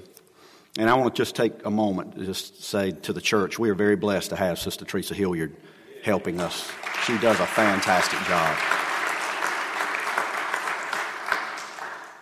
and 0.79 0.91
I 0.91 0.95
want 0.95 1.15
to 1.15 1.21
just 1.21 1.35
take 1.35 1.65
a 1.65 1.71
moment 1.71 2.17
to 2.17 2.25
just 2.25 2.63
say 2.63 2.91
to 2.91 3.13
the 3.13 3.21
church, 3.21 3.59
we 3.59 3.71
are 3.71 3.75
very 3.75 3.97
blessed 3.97 4.31
to 4.31 4.37
have 4.37 4.59
Sister 4.59 4.85
Teresa 4.85 5.15
Hilliard 5.15 5.57
helping 6.03 6.41
us. 6.41 6.71
She 7.05 7.17
does 7.19 7.41
a 7.41 7.47
fantastic 7.47 8.19
job. 8.27 8.57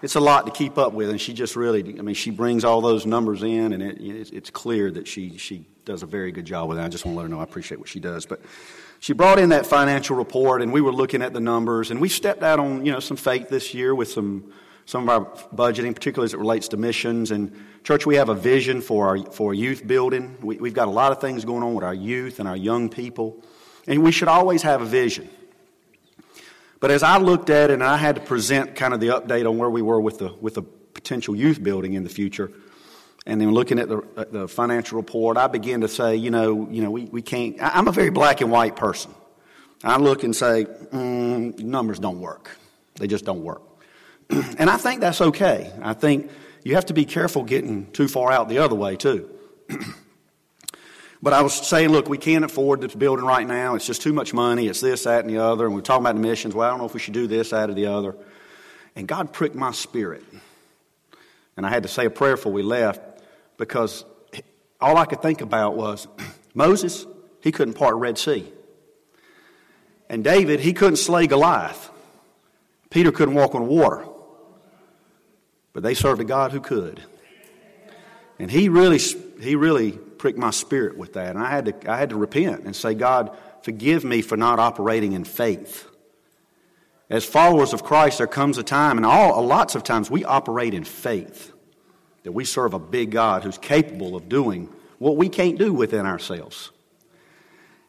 It's 0.03 0.17
a 0.17 0.21
lot 0.21 0.45
to 0.45 0.53
keep 0.53 0.77
up 0.77 0.93
with, 0.93 1.09
and 1.09 1.19
she 1.19 1.33
just 1.33 1.57
really, 1.57 1.99
I 1.99 2.03
mean, 2.03 2.15
she 2.15 2.31
brings 2.31 2.63
all 2.63 2.83
those 2.83 3.07
numbers 3.07 3.43
in, 3.43 3.73
and 3.73 3.83
it, 3.83 3.99
it's 4.01 4.51
clear 4.51 4.91
that 4.91 5.09
she, 5.09 5.39
she 5.39 5.67
does 5.87 6.03
a 6.03 6.07
very 6.07 6.31
good 6.31 6.45
job 6.45 6.69
with 6.69 6.79
it. 6.79 6.83
I 6.83 6.89
just 6.89 7.07
want 7.07 7.15
to 7.15 7.17
let 7.17 7.23
her 7.23 7.29
know 7.31 7.41
I 7.41 7.43
appreciate 7.43 7.79
what 7.79 7.89
she 7.89 8.01
does. 8.01 8.27
But 8.27 8.43
she 9.01 9.15
brought 9.15 9.39
in 9.39 9.49
that 9.49 9.65
financial 9.65 10.15
report, 10.15 10.61
and 10.61 10.75
we 10.75 10.83
were 10.83 10.93
looking 10.93 11.23
at 11.23 11.33
the 11.33 11.41
numbers, 11.41 11.91
and 11.91 12.03
we 12.03 12.11
stepped 12.11 12.43
out 12.43 12.59
on, 12.59 12.85
you 12.85 12.93
know, 12.93 13.01
some 13.01 13.17
faith 13.17 13.49
this 13.49 13.73
year 13.73 13.95
with 13.95 14.11
some 14.11 14.53
some 14.87 15.09
of 15.09 15.09
our 15.09 15.25
budgeting, 15.55 15.95
particularly 15.95 16.27
as 16.27 16.35
it 16.35 16.39
relates 16.39 16.69
to 16.69 16.77
missions. 16.77 17.31
And 17.31 17.53
church, 17.85 18.07
we 18.07 18.17
have 18.17 18.29
a 18.29 18.35
vision 18.35 18.81
for 18.81 19.09
our 19.09 19.19
for 19.31 19.55
youth 19.55 19.87
building. 19.87 20.37
We, 20.43 20.57
we've 20.57 20.75
got 20.75 20.89
a 20.89 20.93
lot 20.93 21.13
of 21.13 21.21
things 21.21 21.45
going 21.45 21.63
on 21.63 21.75
with 21.75 21.85
our 21.85 21.95
youth 21.95 22.41
and 22.41 22.49
our 22.49 22.57
young 22.57 22.89
people, 22.89 23.43
and 23.87 24.03
we 24.03 24.13
should 24.13 24.29
always 24.29 24.63
have 24.63 24.83
a 24.83 24.87
vision. 24.87 25.29
But 26.81 26.91
as 26.91 27.03
I 27.03 27.19
looked 27.19 27.49
at 27.49 27.71
it, 27.71 27.75
and 27.75 27.83
I 27.83 27.97
had 27.97 28.17
to 28.17 28.21
present 28.21 28.75
kind 28.77 28.93
of 28.93 29.01
the 29.01 29.09
update 29.09 29.49
on 29.49 29.57
where 29.57 29.71
we 29.71 29.81
were 29.81 30.01
with 30.01 30.19
the 30.19 30.33
with 30.41 30.55
the 30.55 30.63
potential 30.63 31.35
youth 31.35 31.63
building 31.63 31.95
in 31.95 32.05
the 32.05 32.11
future, 32.11 32.51
and 33.27 33.41
then 33.41 33.53
looking 33.53 33.79
at 33.79 33.89
the, 33.89 34.03
at 34.17 34.33
the 34.33 34.47
financial 34.47 34.97
report, 34.97 35.39
I 35.39 35.47
began 35.47 35.81
to 35.81 35.89
say, 35.89 36.17
you 36.17 36.31
know, 36.31 36.69
you 36.71 36.83
know, 36.83 36.91
we, 36.91 37.05
we 37.07 37.23
can't. 37.23 37.57
I'm 37.61 37.89
a 37.89 37.93
very 37.93 38.11
black 38.11 38.43
and 38.43 38.51
white 38.51 38.77
person. 38.77 39.15
I 39.83 39.99
look 39.99 40.25
and 40.25 40.35
say, 40.35 40.65
mm, 40.65 41.59
numbers 41.59 41.99
don't 41.99 42.21
work. 42.21 42.51
They 42.97 43.07
just 43.07 43.25
don't 43.25 43.43
work. 43.43 43.63
and 44.59 44.71
I 44.71 44.77
think 44.77 45.01
that's 45.01 45.21
okay. 45.21 45.73
I 45.83 45.95
think 45.95 46.31
you 46.63 46.75
have 46.75 46.87
to 46.87 46.95
be 46.95 47.05
careful 47.05 47.45
getting 47.45 47.91
too 47.93 48.09
far 48.09 48.33
out 48.33 48.49
the 48.49 48.59
other 48.59 48.75
way, 48.75 48.97
too. 48.97 49.31
but 51.23 51.33
I 51.33 51.43
was 51.43 51.55
saying, 51.55 51.91
look, 51.91 52.09
we 52.09 52.19
can't 52.19 52.45
afford 52.45 52.81
this 52.81 52.95
building 52.95 53.25
right 53.25 53.47
now. 53.47 53.75
It's 53.75 53.87
just 53.87 54.03
too 54.03 54.13
much 54.13 54.33
money. 54.33 54.67
It's 54.67 54.81
this, 54.81 55.05
that, 55.05 55.21
and 55.21 55.31
the 55.31 55.39
other. 55.39 55.67
And 55.67 55.75
we're 55.75 55.83
talking 55.83 56.05
about 56.05 56.15
the 56.15 56.23
missions. 56.23 56.55
Well, 56.55 56.67
I 56.67 56.71
don't 56.71 56.79
know 56.79 56.87
if 56.87 56.95
we 56.95 57.01
should 57.01 57.15
do 57.15 57.27
this, 57.27 57.51
that, 57.51 57.71
or 57.71 57.75
the 57.75 57.87
other. 57.87 58.17
And 58.97 59.07
God 59.07 59.33
pricked 59.33 59.55
my 59.55 59.73
spirit. 59.73 60.25
And 61.57 61.67
I 61.67 61.69
had 61.69 61.83
to 61.83 61.89
say 61.89 62.07
a 62.07 62.11
prayer 62.11 62.37
before 62.37 62.53
we 62.53 62.63
left 62.63 63.01
because 63.59 64.05
all 64.81 64.97
I 64.97 65.05
could 65.05 65.23
think 65.23 65.41
about 65.41 65.77
was 65.77 66.09
Moses, 66.55 67.07
he 67.41 67.53
couldn't 67.53 67.75
part 67.75 67.95
Red 67.97 68.19
Sea. 68.19 68.51
And 70.09 70.23
David, 70.25 70.61
he 70.61 70.73
couldn't 70.73 70.97
slay 70.97 71.27
Goliath. 71.27 71.91
Peter 72.91 73.11
couldn't 73.11 73.35
walk 73.35 73.55
on 73.55 73.67
water. 73.67 74.07
But 75.75 75.83
they 75.83 75.93
served 75.93 76.23
a 76.23 76.25
God 76.25 76.53
who 76.53 76.61
could. 76.61 77.03
And 78.39 78.51
he 78.51 78.71
really, 78.71 78.99
he 79.41 79.57
really 79.57 79.93
pricked 79.93 80.39
my 80.39 80.51
spirit 80.51 80.97
with 80.97 81.13
that. 81.15 81.37
And 81.37 81.45
I 81.45 81.51
had 81.51 81.67
to, 81.67 81.93
I 81.93 81.99
had 81.99 82.11
to 82.11 82.17
repent 82.17 82.65
and 82.65 82.75
say, 82.75 82.95
God, 82.95 83.37
forgive 83.63 84.05
me 84.05 84.23
for 84.23 84.37
not 84.37 84.59
operating 84.59 85.13
in 85.13 85.25
faith. 85.25 85.87
As 87.11 87.25
followers 87.25 87.75
of 87.75 87.85
Christ, 87.85 88.19
there 88.19 88.27
comes 88.27 88.57
a 88.57 88.63
time, 88.63 88.97
and 88.97 89.05
all, 89.05 89.45
lots 89.45 89.75
of 89.75 89.83
times, 89.83 90.11
we 90.11 90.25
operate 90.25 90.73
in 90.73 90.85
faith 90.85 91.53
that 92.23 92.33
we 92.33 92.45
serve 92.47 92.73
a 92.73 92.79
big 92.79 93.11
God 93.11 93.43
who's 93.43 93.59
capable 93.59 94.17
of 94.17 94.29
doing 94.29 94.73
what 94.99 95.17
we 95.17 95.29
can't 95.29 95.59
do 95.59 95.75
within 95.75 96.07
ourselves. 96.07 96.71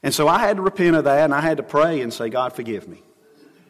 And 0.04 0.14
so 0.14 0.28
I 0.28 0.40
had 0.40 0.58
to 0.58 0.62
repent 0.62 0.98
of 0.98 1.06
that, 1.06 1.24
and 1.24 1.34
I 1.34 1.40
had 1.40 1.58
to 1.58 1.64
pray 1.64 2.02
and 2.02 2.14
say, 2.14 2.30
God, 2.30 2.54
forgive 2.54 2.88
me 2.88 3.02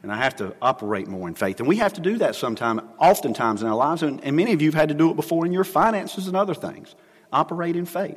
and 0.06 0.14
I 0.14 0.18
have 0.18 0.36
to 0.36 0.56
operate 0.62 1.08
more 1.08 1.28
in 1.28 1.34
faith. 1.34 1.58
And 1.60 1.68
we 1.68 1.78
have 1.78 1.94
to 1.94 2.02
do 2.02 2.20
that 2.20 2.36
sometimes, 2.36 2.82
oftentimes 3.00 3.64
in 3.64 3.68
our 3.68 3.76
lives, 3.76 4.04
and, 4.04 4.24
and 4.24 4.36
many 4.36 4.54
of 4.54 4.62
you 4.62 4.68
have 4.68 4.76
had 4.76 4.90
to 4.90 4.94
do 4.94 5.10
it 5.10 5.16
before 5.16 5.48
in 5.48 5.52
your 5.52 5.64
finances 5.64 6.28
and 6.28 6.38
other 6.38 6.54
things. 6.54 6.94
Operate 7.34 7.76
in 7.76 7.88
faith. 7.88 8.16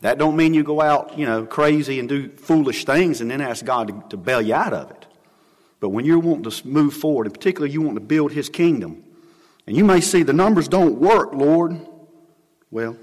That 0.00 0.18
don't 0.18 0.34
mean 0.34 0.52
you 0.52 0.64
go 0.64 0.80
out, 0.80 1.16
you 1.16 1.26
know, 1.26 1.46
crazy 1.46 2.00
and 2.00 2.08
do 2.08 2.28
foolish 2.28 2.84
things 2.84 3.20
and 3.20 3.30
then 3.30 3.40
ask 3.40 3.64
God 3.64 3.86
to, 3.86 4.08
to 4.08 4.16
bail 4.16 4.42
you 4.42 4.52
out 4.52 4.72
of 4.72 4.90
it. 4.90 5.06
But 5.78 5.90
when 5.90 6.04
you're 6.04 6.18
wanting 6.18 6.50
to 6.50 6.66
move 6.66 6.92
forward, 6.92 7.28
and 7.28 7.34
particularly 7.34 7.72
you 7.72 7.82
want 7.82 7.94
to 7.94 8.00
build 8.00 8.32
His 8.32 8.48
kingdom, 8.48 9.04
and 9.68 9.76
you 9.76 9.84
may 9.84 10.00
see 10.00 10.24
the 10.24 10.32
numbers 10.32 10.66
don't 10.66 10.98
work, 10.98 11.32
Lord. 11.34 11.86
Well, 12.72 12.96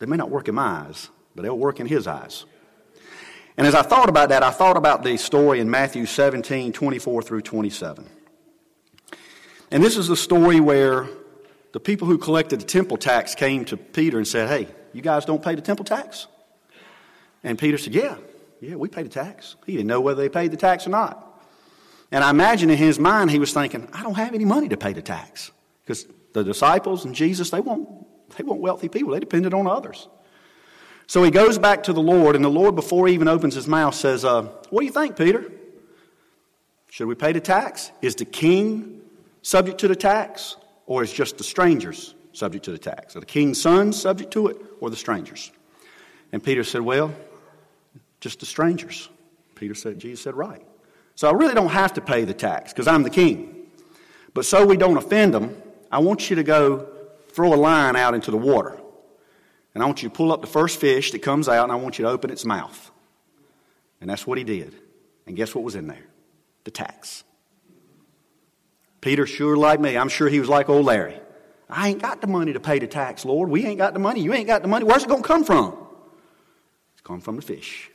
they 0.00 0.04
may 0.04 0.18
not 0.18 0.28
work 0.28 0.48
in 0.48 0.54
my 0.54 0.84
eyes, 0.84 1.08
but 1.34 1.44
they'll 1.44 1.56
work 1.56 1.80
in 1.80 1.86
His 1.86 2.06
eyes. 2.06 2.44
And 3.56 3.66
as 3.66 3.74
I 3.74 3.82
thought 3.82 4.08
about 4.08 4.30
that, 4.30 4.42
I 4.42 4.50
thought 4.50 4.76
about 4.76 5.02
the 5.02 5.16
story 5.16 5.60
in 5.60 5.70
Matthew 5.70 6.06
17, 6.06 6.72
24 6.72 7.22
through 7.22 7.42
27. 7.42 8.08
And 9.70 9.84
this 9.84 9.96
is 9.96 10.08
the 10.08 10.16
story 10.16 10.60
where 10.60 11.08
the 11.72 11.80
people 11.80 12.06
who 12.08 12.18
collected 12.18 12.60
the 12.60 12.64
temple 12.64 12.96
tax 12.96 13.34
came 13.34 13.64
to 13.66 13.76
Peter 13.76 14.18
and 14.18 14.26
said, 14.26 14.48
Hey, 14.48 14.72
you 14.92 15.02
guys 15.02 15.24
don't 15.24 15.42
pay 15.42 15.54
the 15.54 15.62
temple 15.62 15.84
tax? 15.84 16.26
And 17.44 17.58
Peter 17.58 17.78
said, 17.78 17.94
Yeah, 17.94 18.16
yeah, 18.60 18.74
we 18.74 18.88
pay 18.88 19.02
the 19.02 19.08
tax. 19.08 19.56
He 19.66 19.72
didn't 19.72 19.88
know 19.88 20.00
whether 20.00 20.20
they 20.20 20.28
paid 20.28 20.50
the 20.50 20.56
tax 20.56 20.86
or 20.86 20.90
not. 20.90 21.26
And 22.12 22.24
I 22.24 22.30
imagine 22.30 22.70
in 22.70 22.78
his 22.78 22.98
mind 22.98 23.30
he 23.30 23.38
was 23.38 23.52
thinking, 23.52 23.88
I 23.92 24.02
don't 24.02 24.14
have 24.14 24.34
any 24.34 24.44
money 24.44 24.68
to 24.68 24.76
pay 24.76 24.92
the 24.92 25.02
tax. 25.02 25.52
Because 25.82 26.06
the 26.32 26.42
disciples 26.42 27.04
and 27.04 27.14
Jesus, 27.14 27.50
they 27.50 27.60
weren't, 27.60 27.88
they 28.36 28.42
weren't 28.42 28.60
wealthy 28.60 28.88
people, 28.88 29.12
they 29.12 29.20
depended 29.20 29.54
on 29.54 29.66
others. 29.66 30.08
So 31.10 31.24
he 31.24 31.32
goes 31.32 31.58
back 31.58 31.82
to 31.82 31.92
the 31.92 32.00
Lord, 32.00 32.36
and 32.36 32.44
the 32.44 32.48
Lord, 32.48 32.76
before 32.76 33.08
he 33.08 33.14
even 33.14 33.26
opens 33.26 33.56
his 33.56 33.66
mouth, 33.66 33.96
says, 33.96 34.24
uh, 34.24 34.42
What 34.42 34.82
do 34.82 34.86
you 34.86 34.92
think, 34.92 35.16
Peter? 35.16 35.50
Should 36.88 37.08
we 37.08 37.16
pay 37.16 37.32
the 37.32 37.40
tax? 37.40 37.90
Is 38.00 38.14
the 38.14 38.24
king 38.24 39.00
subject 39.42 39.78
to 39.80 39.88
the 39.88 39.96
tax, 39.96 40.54
or 40.86 41.02
is 41.02 41.12
just 41.12 41.36
the 41.36 41.42
strangers 41.42 42.14
subject 42.32 42.64
to 42.66 42.70
the 42.70 42.78
tax? 42.78 43.16
Are 43.16 43.18
the 43.20 43.26
king's 43.26 43.60
sons 43.60 44.00
subject 44.00 44.30
to 44.34 44.46
it, 44.46 44.58
or 44.78 44.88
the 44.88 44.94
strangers? 44.94 45.50
And 46.30 46.44
Peter 46.44 46.62
said, 46.62 46.82
Well, 46.82 47.12
just 48.20 48.38
the 48.38 48.46
strangers. 48.46 49.08
Peter 49.56 49.74
said, 49.74 49.98
Jesus 49.98 50.22
said, 50.22 50.36
Right. 50.36 50.64
So 51.16 51.28
I 51.28 51.32
really 51.32 51.54
don't 51.54 51.70
have 51.70 51.92
to 51.94 52.00
pay 52.00 52.22
the 52.22 52.34
tax 52.34 52.72
because 52.72 52.86
I'm 52.86 53.02
the 53.02 53.10
king. 53.10 53.66
But 54.32 54.44
so 54.44 54.64
we 54.64 54.76
don't 54.76 54.96
offend 54.96 55.34
them, 55.34 55.60
I 55.90 55.98
want 55.98 56.30
you 56.30 56.36
to 56.36 56.44
go 56.44 56.86
throw 57.30 57.52
a 57.52 57.56
line 57.56 57.96
out 57.96 58.14
into 58.14 58.30
the 58.30 58.38
water. 58.38 58.79
And 59.74 59.82
I 59.82 59.86
want 59.86 60.02
you 60.02 60.08
to 60.08 60.14
pull 60.14 60.32
up 60.32 60.40
the 60.40 60.46
first 60.46 60.80
fish 60.80 61.12
that 61.12 61.20
comes 61.20 61.48
out, 61.48 61.64
and 61.64 61.72
I 61.72 61.76
want 61.76 61.98
you 61.98 62.04
to 62.04 62.10
open 62.10 62.30
its 62.30 62.44
mouth. 62.44 62.90
And 64.00 64.10
that's 64.10 64.26
what 64.26 64.38
he 64.38 64.44
did. 64.44 64.74
And 65.26 65.36
guess 65.36 65.54
what 65.54 65.62
was 65.62 65.74
in 65.74 65.86
there? 65.86 66.04
The 66.64 66.70
tax. 66.70 67.24
Peter, 69.00 69.26
sure 69.26 69.56
like 69.56 69.80
me, 69.80 69.96
I'm 69.96 70.08
sure 70.08 70.28
he 70.28 70.40
was 70.40 70.48
like 70.48 70.68
old 70.68 70.86
Larry. 70.86 71.18
I 71.68 71.88
ain't 71.88 72.02
got 72.02 72.20
the 72.20 72.26
money 72.26 72.52
to 72.52 72.60
pay 72.60 72.78
the 72.78 72.86
tax, 72.86 73.24
Lord. 73.24 73.48
We 73.48 73.64
ain't 73.64 73.78
got 73.78 73.94
the 73.94 74.00
money. 74.00 74.20
You 74.20 74.34
ain't 74.34 74.48
got 74.48 74.62
the 74.62 74.68
money. 74.68 74.84
Where's 74.84 75.04
it 75.04 75.08
going 75.08 75.22
to 75.22 75.28
come 75.28 75.44
from? 75.44 75.76
It's 76.94 77.02
coming 77.02 77.22
from 77.22 77.36
the 77.36 77.42
fish. 77.42 77.90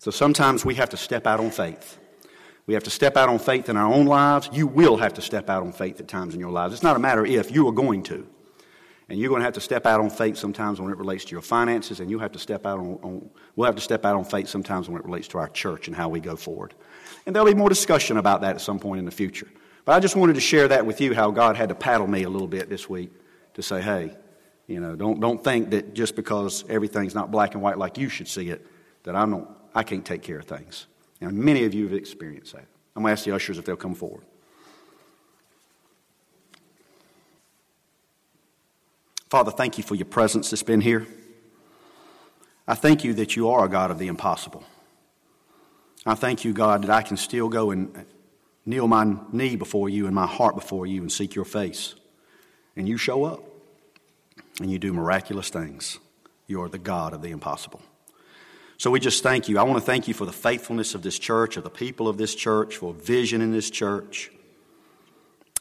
So 0.00 0.10
sometimes 0.10 0.64
we 0.64 0.74
have 0.74 0.90
to 0.90 0.96
step 0.96 1.26
out 1.26 1.40
on 1.40 1.50
faith. 1.50 1.98
We 2.66 2.74
have 2.74 2.84
to 2.84 2.90
step 2.90 3.16
out 3.16 3.28
on 3.28 3.38
faith 3.38 3.68
in 3.68 3.76
our 3.76 3.92
own 3.92 4.06
lives. 4.06 4.50
You 4.52 4.66
will 4.66 4.96
have 4.98 5.14
to 5.14 5.22
step 5.22 5.48
out 5.48 5.62
on 5.62 5.72
faith 5.72 6.00
at 6.00 6.08
times 6.08 6.34
in 6.34 6.40
your 6.40 6.50
lives. 6.50 6.74
It's 6.74 6.82
not 6.82 6.96
a 6.96 6.98
matter 6.98 7.24
if, 7.24 7.50
you 7.50 7.66
are 7.68 7.72
going 7.72 8.02
to. 8.04 8.26
And 9.08 9.18
you're 9.18 9.30
going 9.30 9.40
to 9.40 9.44
have 9.44 9.54
to 9.54 9.60
step 9.60 9.86
out 9.86 10.00
on 10.00 10.10
faith 10.10 10.36
sometimes 10.36 10.80
when 10.80 10.90
it 10.90 10.98
relates 10.98 11.24
to 11.26 11.32
your 11.32 11.40
finances, 11.40 12.00
and 12.00 12.10
you 12.10 12.18
have 12.18 12.32
to 12.32 12.38
step 12.38 12.66
out 12.66 12.78
on, 12.78 12.98
on, 13.02 13.30
we'll 13.56 13.64
have 13.64 13.76
to 13.76 13.80
step 13.80 14.04
out 14.04 14.16
on 14.16 14.24
faith 14.24 14.48
sometimes 14.48 14.88
when 14.88 15.00
it 15.00 15.04
relates 15.04 15.28
to 15.28 15.38
our 15.38 15.48
church 15.48 15.88
and 15.88 15.96
how 15.96 16.10
we 16.10 16.20
go 16.20 16.36
forward. 16.36 16.74
And 17.24 17.34
there'll 17.34 17.48
be 17.48 17.54
more 17.54 17.70
discussion 17.70 18.18
about 18.18 18.42
that 18.42 18.56
at 18.56 18.60
some 18.60 18.78
point 18.78 18.98
in 18.98 19.06
the 19.06 19.10
future. 19.10 19.48
But 19.86 19.94
I 19.94 20.00
just 20.00 20.16
wanted 20.16 20.34
to 20.34 20.40
share 20.40 20.68
that 20.68 20.84
with 20.84 21.00
you 21.00 21.14
how 21.14 21.30
God 21.30 21.56
had 21.56 21.70
to 21.70 21.74
paddle 21.74 22.06
me 22.06 22.24
a 22.24 22.28
little 22.28 22.48
bit 22.48 22.68
this 22.68 22.90
week 22.90 23.10
to 23.54 23.62
say, 23.62 23.80
hey, 23.80 24.14
you 24.66 24.80
know, 24.80 24.94
don't, 24.94 25.18
don't 25.18 25.42
think 25.42 25.70
that 25.70 25.94
just 25.94 26.14
because 26.14 26.64
everything's 26.68 27.14
not 27.14 27.30
black 27.30 27.54
and 27.54 27.62
white 27.62 27.78
like 27.78 27.96
you 27.96 28.10
should 28.10 28.28
see 28.28 28.50
it, 28.50 28.66
that 29.04 29.16
I'm 29.16 29.30
not, 29.30 29.70
I 29.74 29.82
can't 29.82 30.04
take 30.04 30.22
care 30.22 30.38
of 30.38 30.44
things. 30.44 30.86
And 31.22 31.32
many 31.32 31.64
of 31.64 31.72
you 31.72 31.84
have 31.84 31.94
experienced 31.94 32.52
that. 32.52 32.66
I'm 32.94 33.02
going 33.02 33.06
to 33.06 33.12
ask 33.12 33.24
the 33.24 33.34
ushers 33.34 33.56
if 33.56 33.64
they'll 33.64 33.76
come 33.76 33.94
forward. 33.94 34.24
Father, 39.28 39.50
thank 39.50 39.76
you 39.76 39.84
for 39.84 39.94
your 39.94 40.06
presence 40.06 40.50
that's 40.50 40.62
been 40.62 40.80
here. 40.80 41.06
I 42.66 42.74
thank 42.74 43.04
you 43.04 43.12
that 43.14 43.36
you 43.36 43.50
are 43.50 43.66
a 43.66 43.68
God 43.68 43.90
of 43.90 43.98
the 43.98 44.06
impossible. 44.06 44.64
I 46.06 46.14
thank 46.14 46.44
you, 46.44 46.54
God, 46.54 46.82
that 46.82 46.90
I 46.90 47.02
can 47.02 47.18
still 47.18 47.48
go 47.48 47.70
and 47.70 48.06
kneel 48.64 48.88
my 48.88 49.16
knee 49.30 49.56
before 49.56 49.90
you 49.90 50.06
and 50.06 50.14
my 50.14 50.26
heart 50.26 50.54
before 50.54 50.86
you 50.86 51.02
and 51.02 51.12
seek 51.12 51.34
your 51.34 51.44
face. 51.44 51.94
And 52.76 52.88
you 52.88 52.96
show 52.96 53.24
up 53.24 53.42
and 54.60 54.70
you 54.70 54.78
do 54.78 54.92
miraculous 54.94 55.50
things. 55.50 55.98
You 56.46 56.62
are 56.62 56.68
the 56.68 56.78
God 56.78 57.12
of 57.12 57.20
the 57.20 57.30
impossible. 57.30 57.82
So 58.78 58.90
we 58.90 59.00
just 59.00 59.22
thank 59.22 59.48
you. 59.48 59.58
I 59.58 59.62
want 59.62 59.78
to 59.78 59.84
thank 59.84 60.08
you 60.08 60.14
for 60.14 60.24
the 60.24 60.32
faithfulness 60.32 60.94
of 60.94 61.02
this 61.02 61.18
church, 61.18 61.56
of 61.56 61.64
the 61.64 61.70
people 61.70 62.08
of 62.08 62.16
this 62.16 62.34
church, 62.34 62.76
for 62.76 62.94
vision 62.94 63.42
in 63.42 63.52
this 63.52 63.68
church. 63.68 64.30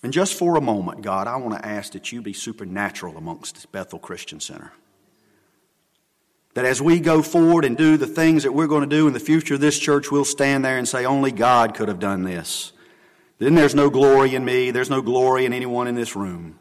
And 0.04 0.14
just 0.14 0.36
for 0.36 0.56
a 0.56 0.62
moment, 0.62 1.02
God, 1.02 1.28
I 1.28 1.38
want 1.38 1.58
to 1.58 1.66
ask 1.66 1.94
that 1.94 2.12
you 2.12 2.22
be 2.22 2.34
supernatural 2.34 3.18
amongst 3.18 3.72
Bethel 3.72 4.00
Christian 4.00 4.40
Center. 4.40 4.72
That 6.54 6.66
as 6.66 6.82
we 6.82 7.00
go 7.00 7.22
forward 7.22 7.66
and 7.66 7.78
do 7.78 7.98
the 7.98 8.08
things 8.08 8.44
that 8.44 8.52
we're 8.52 8.68
going 8.68 8.88
to 8.88 8.96
do 8.96 9.08
in 9.08 9.14
the 9.14 9.20
future 9.20 9.56
of 9.56 9.60
this 9.60 9.78
church, 9.78 10.12
we'll 10.12 10.26
stand 10.26 10.64
there 10.64 10.78
and 10.78 10.88
say, 10.88 11.06
only 11.06 11.32
God 11.32 11.76
could 11.76 11.88
have 11.88 12.00
done 12.00 12.24
this. 12.24 12.74
then 13.40 13.56
there's 13.56 13.76
no 13.76 13.90
glory 13.90 14.34
in 14.36 14.44
me. 14.44 14.72
There's 14.72 14.90
no 14.90 15.02
glory 15.02 15.46
in 15.46 15.54
anyone 15.54 15.88
in 15.88 15.96
this 15.96 16.16
room. 16.16 16.60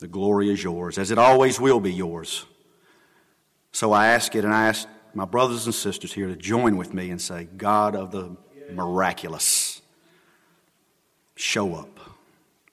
The 0.00 0.06
glory 0.06 0.50
is 0.50 0.62
yours, 0.62 0.96
as 0.96 1.10
it 1.10 1.18
always 1.18 1.58
will 1.58 1.80
be 1.80 1.92
yours. 1.92 2.44
So 3.72 3.92
I 3.92 4.08
ask 4.08 4.34
it, 4.34 4.44
and 4.44 4.54
I 4.54 4.68
ask 4.68 4.88
my 5.12 5.24
brothers 5.24 5.66
and 5.66 5.74
sisters 5.74 6.12
here 6.12 6.28
to 6.28 6.36
join 6.36 6.76
with 6.76 6.94
me 6.94 7.10
and 7.10 7.20
say, 7.20 7.48
God 7.56 7.96
of 7.96 8.12
the 8.12 8.36
miraculous, 8.72 9.82
show 11.34 11.74
up. 11.74 11.97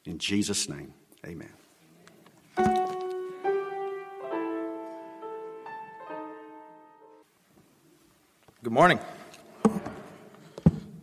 In 0.06 0.20
Jesus' 0.20 0.70
name, 0.70 0.94
amen. 1.26 1.50
Good 8.62 8.74
morning. 8.74 9.00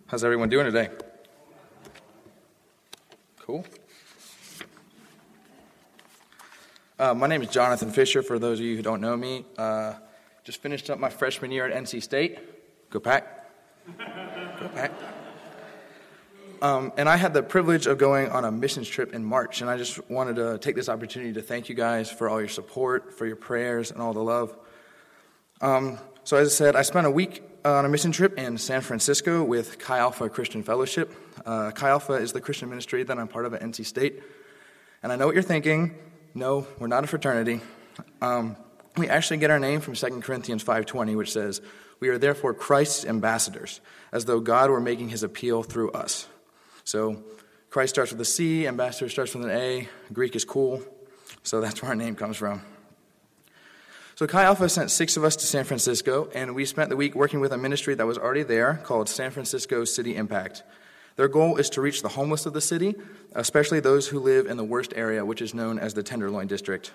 How's 0.06 0.22
everyone 0.22 0.50
doing 0.50 0.66
today? 0.66 0.88
Cool. 3.40 3.66
Uh, 6.96 7.14
my 7.14 7.26
name 7.26 7.42
is 7.42 7.48
Jonathan 7.48 7.90
Fisher, 7.90 8.22
for 8.22 8.38
those 8.38 8.60
of 8.60 8.64
you 8.64 8.76
who 8.76 8.82
don't 8.82 9.00
know 9.00 9.16
me. 9.16 9.44
Uh, 9.58 9.94
just 10.44 10.62
finished 10.62 10.90
up 10.90 11.00
my 11.00 11.10
freshman 11.10 11.50
year 11.50 11.66
at 11.66 11.82
NC 11.82 12.04
State. 12.04 12.38
Go 12.88 13.00
Pack. 13.00 13.50
Go 13.98 14.68
Pack. 14.68 14.92
Um, 16.62 16.92
and 16.96 17.08
I 17.08 17.16
had 17.16 17.34
the 17.34 17.42
privilege 17.42 17.88
of 17.88 17.98
going 17.98 18.30
on 18.30 18.44
a 18.44 18.52
missions 18.52 18.88
trip 18.88 19.14
in 19.14 19.24
March, 19.24 19.62
and 19.62 19.68
I 19.68 19.76
just 19.76 20.08
wanted 20.08 20.36
to 20.36 20.58
take 20.58 20.76
this 20.76 20.88
opportunity 20.88 21.32
to 21.32 21.42
thank 21.42 21.68
you 21.68 21.74
guys 21.74 22.08
for 22.08 22.28
all 22.28 22.38
your 22.38 22.48
support, 22.48 23.18
for 23.18 23.26
your 23.26 23.34
prayers, 23.34 23.90
and 23.90 24.00
all 24.00 24.12
the 24.12 24.22
love. 24.22 24.56
Um, 25.60 25.98
so, 26.22 26.36
as 26.36 26.46
I 26.46 26.50
said, 26.52 26.76
I 26.76 26.82
spent 26.82 27.04
a 27.08 27.10
week 27.10 27.42
on 27.64 27.84
a 27.84 27.88
mission 27.88 28.12
trip 28.12 28.38
in 28.38 28.58
San 28.58 28.80
Francisco 28.80 29.42
with 29.42 29.80
Chi 29.80 29.98
Alpha 29.98 30.28
Christian 30.28 30.62
Fellowship. 30.62 31.12
Uh, 31.44 31.72
Chi 31.72 31.88
Alpha 31.88 32.12
is 32.12 32.32
the 32.32 32.40
Christian 32.40 32.68
ministry 32.68 33.02
that 33.02 33.18
I'm 33.18 33.26
part 33.26 33.44
of 33.44 33.54
at 33.54 33.60
NC 33.60 33.84
State. 33.84 34.22
And 35.02 35.12
I 35.12 35.16
know 35.16 35.26
what 35.26 35.34
you're 35.34 35.42
thinking. 35.42 35.96
No, 36.32 36.68
we're 36.78 36.86
not 36.86 37.02
a 37.02 37.08
fraternity. 37.08 37.60
Um, 38.20 38.54
we 38.96 39.08
actually 39.08 39.38
get 39.38 39.50
our 39.50 39.58
name 39.58 39.80
from 39.80 39.94
2 39.94 40.20
Corinthians 40.20 40.62
5.20, 40.62 41.16
which 41.16 41.32
says, 41.32 41.60
We 41.98 42.08
are 42.08 42.18
therefore 42.18 42.54
Christ's 42.54 43.04
ambassadors, 43.04 43.80
as 44.12 44.26
though 44.26 44.38
God 44.38 44.70
were 44.70 44.80
making 44.80 45.08
his 45.08 45.24
appeal 45.24 45.64
through 45.64 45.90
us. 45.90 46.28
So 46.84 47.22
Christ 47.70 47.94
starts 47.94 48.12
with 48.12 48.20
a 48.20 48.24
C, 48.24 48.66
ambassador 48.66 49.08
starts 49.08 49.34
with 49.34 49.44
an 49.44 49.50
A, 49.50 49.88
Greek 50.12 50.36
is 50.36 50.44
cool, 50.44 50.82
so 51.42 51.60
that's 51.60 51.80
where 51.82 51.90
our 51.90 51.96
name 51.96 52.14
comes 52.14 52.36
from. 52.36 52.62
So 54.14 54.26
Chi 54.26 54.44
Alpha 54.44 54.68
sent 54.68 54.90
six 54.90 55.16
of 55.16 55.24
us 55.24 55.36
to 55.36 55.46
San 55.46 55.64
Francisco, 55.64 56.28
and 56.34 56.54
we 56.54 56.64
spent 56.66 56.90
the 56.90 56.96
week 56.96 57.14
working 57.14 57.40
with 57.40 57.52
a 57.52 57.58
ministry 57.58 57.94
that 57.94 58.06
was 58.06 58.18
already 58.18 58.42
there 58.42 58.80
called 58.84 59.08
San 59.08 59.30
Francisco 59.30 59.84
City 59.84 60.16
Impact. 60.16 60.62
Their 61.16 61.28
goal 61.28 61.56
is 61.56 61.70
to 61.70 61.80
reach 61.80 62.02
the 62.02 62.08
homeless 62.08 62.46
of 62.46 62.52
the 62.52 62.60
city, 62.60 62.94
especially 63.34 63.80
those 63.80 64.08
who 64.08 64.20
live 64.20 64.46
in 64.46 64.56
the 64.56 64.64
worst 64.64 64.92
area, 64.96 65.24
which 65.24 65.42
is 65.42 65.54
known 65.54 65.78
as 65.78 65.94
the 65.94 66.02
Tenderloin 66.02 66.46
District. 66.46 66.92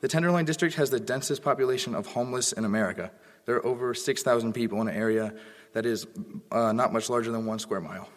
The 0.00 0.08
Tenderloin 0.08 0.44
District 0.44 0.74
has 0.76 0.90
the 0.90 1.00
densest 1.00 1.42
population 1.42 1.94
of 1.94 2.06
homeless 2.06 2.52
in 2.52 2.64
America. 2.64 3.10
There 3.44 3.56
are 3.56 3.66
over 3.66 3.94
6,000 3.94 4.52
people 4.52 4.80
in 4.80 4.88
an 4.88 4.96
area 4.96 5.34
that 5.72 5.86
is 5.86 6.06
uh, 6.50 6.72
not 6.72 6.92
much 6.92 7.08
larger 7.08 7.30
than 7.30 7.46
one 7.46 7.58
square 7.58 7.80
mile. 7.80 8.08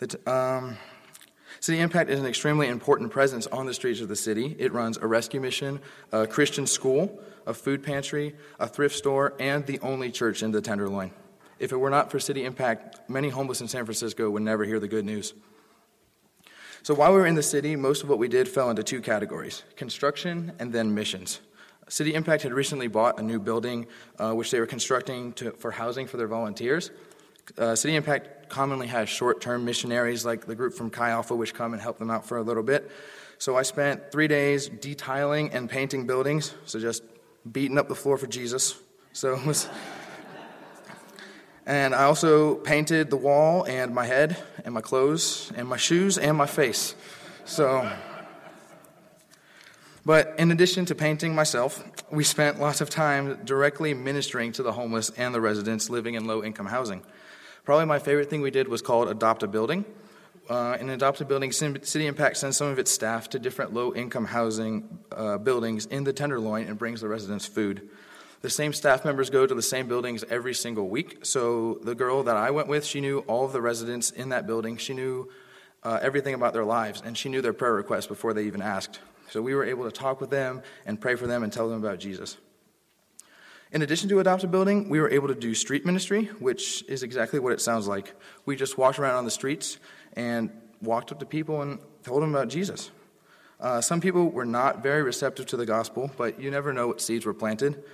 The, 0.00 0.30
um, 0.30 0.76
City 1.60 1.78
Impact 1.78 2.08
is 2.08 2.18
an 2.18 2.26
extremely 2.26 2.68
important 2.68 3.10
presence 3.10 3.46
on 3.48 3.66
the 3.66 3.74
streets 3.74 4.00
of 4.00 4.08
the 4.08 4.16
city. 4.16 4.56
It 4.58 4.72
runs 4.72 4.96
a 4.96 5.06
rescue 5.06 5.40
mission, 5.40 5.78
a 6.10 6.26
Christian 6.26 6.66
school, 6.66 7.20
a 7.46 7.52
food 7.52 7.82
pantry, 7.82 8.34
a 8.58 8.66
thrift 8.66 8.96
store, 8.96 9.34
and 9.38 9.66
the 9.66 9.78
only 9.80 10.10
church 10.10 10.42
in 10.42 10.52
the 10.52 10.62
Tenderloin. 10.62 11.10
If 11.58 11.72
it 11.72 11.76
were 11.76 11.90
not 11.90 12.10
for 12.10 12.18
City 12.18 12.46
Impact, 12.46 13.10
many 13.10 13.28
homeless 13.28 13.60
in 13.60 13.68
San 13.68 13.84
Francisco 13.84 14.30
would 14.30 14.42
never 14.42 14.64
hear 14.64 14.80
the 14.80 14.88
good 14.88 15.04
news. 15.04 15.34
So 16.82 16.94
while 16.94 17.12
we 17.12 17.18
were 17.18 17.26
in 17.26 17.34
the 17.34 17.42
city, 17.42 17.76
most 17.76 18.02
of 18.02 18.08
what 18.08 18.18
we 18.18 18.28
did 18.28 18.48
fell 18.48 18.70
into 18.70 18.82
two 18.82 19.02
categories 19.02 19.64
construction 19.76 20.52
and 20.58 20.72
then 20.72 20.94
missions. 20.94 21.40
City 21.88 22.14
Impact 22.14 22.42
had 22.42 22.54
recently 22.54 22.86
bought 22.86 23.18
a 23.18 23.22
new 23.22 23.38
building, 23.38 23.86
uh, 24.18 24.32
which 24.32 24.50
they 24.50 24.60
were 24.60 24.66
constructing 24.66 25.34
to, 25.34 25.50
for 25.50 25.72
housing 25.72 26.06
for 26.06 26.16
their 26.16 26.28
volunteers. 26.28 26.90
Uh, 27.58 27.74
City 27.74 27.96
Impact 27.96 28.39
commonly 28.50 28.88
has 28.88 29.08
short 29.08 29.40
term 29.40 29.64
missionaries 29.64 30.24
like 30.24 30.46
the 30.46 30.54
group 30.54 30.74
from 30.74 30.90
Chi 30.90 31.10
Alpha, 31.10 31.34
which 31.34 31.54
come 31.54 31.72
and 31.72 31.80
help 31.80 31.98
them 31.98 32.10
out 32.10 32.26
for 32.26 32.36
a 32.36 32.42
little 32.42 32.62
bit. 32.62 32.90
So 33.38 33.56
I 33.56 33.62
spent 33.62 34.12
three 34.12 34.28
days 34.28 34.68
detailing 34.68 35.52
and 35.52 35.70
painting 35.70 36.06
buildings, 36.06 36.54
so 36.66 36.78
just 36.78 37.02
beating 37.50 37.78
up 37.78 37.88
the 37.88 37.94
floor 37.94 38.18
for 38.18 38.26
Jesus. 38.26 38.74
So 39.12 39.34
it 39.34 39.46
was. 39.46 39.68
And 41.66 41.94
I 41.94 42.04
also 42.04 42.56
painted 42.56 43.10
the 43.10 43.16
wall 43.16 43.64
and 43.64 43.94
my 43.94 44.04
head 44.04 44.36
and 44.64 44.74
my 44.74 44.80
clothes 44.80 45.52
and 45.56 45.68
my 45.68 45.76
shoes 45.76 46.18
and 46.18 46.36
my 46.36 46.46
face. 46.46 46.94
So, 47.44 47.90
but 50.04 50.34
in 50.38 50.50
addition 50.50 50.84
to 50.86 50.94
painting 50.94 51.34
myself, 51.34 51.84
we 52.10 52.24
spent 52.24 52.58
lots 52.58 52.80
of 52.80 52.90
time 52.90 53.38
directly 53.44 53.94
ministering 53.94 54.52
to 54.52 54.62
the 54.62 54.72
homeless 54.72 55.10
and 55.10 55.34
the 55.34 55.40
residents 55.40 55.88
living 55.88 56.14
in 56.14 56.26
low 56.26 56.42
income 56.42 56.66
housing. 56.66 57.02
Probably 57.70 57.86
my 57.86 58.00
favorite 58.00 58.28
thing 58.28 58.40
we 58.40 58.50
did 58.50 58.66
was 58.66 58.82
called 58.82 59.08
Adopt 59.08 59.44
a 59.44 59.46
Building. 59.46 59.84
Uh, 60.48 60.76
in 60.80 60.90
Adopt 60.90 61.20
a 61.20 61.24
Building, 61.24 61.52
City 61.52 62.08
Impact 62.08 62.36
sends 62.36 62.56
some 62.56 62.66
of 62.66 62.80
its 62.80 62.90
staff 62.90 63.28
to 63.28 63.38
different 63.38 63.72
low 63.72 63.94
income 63.94 64.24
housing 64.24 64.98
uh, 65.12 65.38
buildings 65.38 65.86
in 65.86 66.02
the 66.02 66.12
Tenderloin 66.12 66.66
and 66.66 66.76
brings 66.76 67.00
the 67.00 67.06
residents 67.06 67.46
food. 67.46 67.88
The 68.40 68.50
same 68.50 68.72
staff 68.72 69.04
members 69.04 69.30
go 69.30 69.46
to 69.46 69.54
the 69.54 69.62
same 69.62 69.86
buildings 69.86 70.24
every 70.28 70.52
single 70.52 70.88
week. 70.88 71.24
So 71.24 71.78
the 71.84 71.94
girl 71.94 72.24
that 72.24 72.36
I 72.36 72.50
went 72.50 72.66
with, 72.66 72.84
she 72.84 73.00
knew 73.00 73.20
all 73.28 73.44
of 73.44 73.52
the 73.52 73.60
residents 73.60 74.10
in 74.10 74.30
that 74.30 74.48
building. 74.48 74.76
She 74.76 74.92
knew 74.92 75.30
uh, 75.84 76.00
everything 76.02 76.34
about 76.34 76.54
their 76.54 76.64
lives, 76.64 77.00
and 77.06 77.16
she 77.16 77.28
knew 77.28 77.40
their 77.40 77.52
prayer 77.52 77.74
requests 77.74 78.08
before 78.08 78.34
they 78.34 78.46
even 78.46 78.62
asked. 78.62 78.98
So 79.30 79.40
we 79.42 79.54
were 79.54 79.62
able 79.62 79.84
to 79.84 79.92
talk 79.92 80.20
with 80.20 80.30
them 80.30 80.62
and 80.86 81.00
pray 81.00 81.14
for 81.14 81.28
them 81.28 81.44
and 81.44 81.52
tell 81.52 81.68
them 81.68 81.78
about 81.78 82.00
Jesus. 82.00 82.36
In 83.72 83.82
addition 83.82 84.08
to 84.08 84.18
Adopt 84.18 84.42
a 84.42 84.48
Building, 84.48 84.88
we 84.88 85.00
were 85.00 85.08
able 85.08 85.28
to 85.28 85.34
do 85.34 85.54
street 85.54 85.86
ministry, 85.86 86.24
which 86.40 86.82
is 86.88 87.04
exactly 87.04 87.38
what 87.38 87.52
it 87.52 87.60
sounds 87.60 87.86
like. 87.86 88.12
We 88.44 88.56
just 88.56 88.76
walked 88.76 88.98
around 88.98 89.14
on 89.14 89.24
the 89.24 89.30
streets 89.30 89.78
and 90.14 90.50
walked 90.82 91.12
up 91.12 91.20
to 91.20 91.26
people 91.26 91.62
and 91.62 91.78
told 92.02 92.20
them 92.20 92.34
about 92.34 92.48
Jesus. 92.48 92.90
Uh, 93.60 93.80
some 93.80 94.00
people 94.00 94.28
were 94.28 94.44
not 94.44 94.82
very 94.82 95.04
receptive 95.04 95.46
to 95.46 95.56
the 95.56 95.66
gospel, 95.66 96.10
but 96.16 96.40
you 96.40 96.50
never 96.50 96.72
know 96.72 96.88
what 96.88 97.00
seeds 97.00 97.24
were 97.24 97.34
planted. 97.34 97.84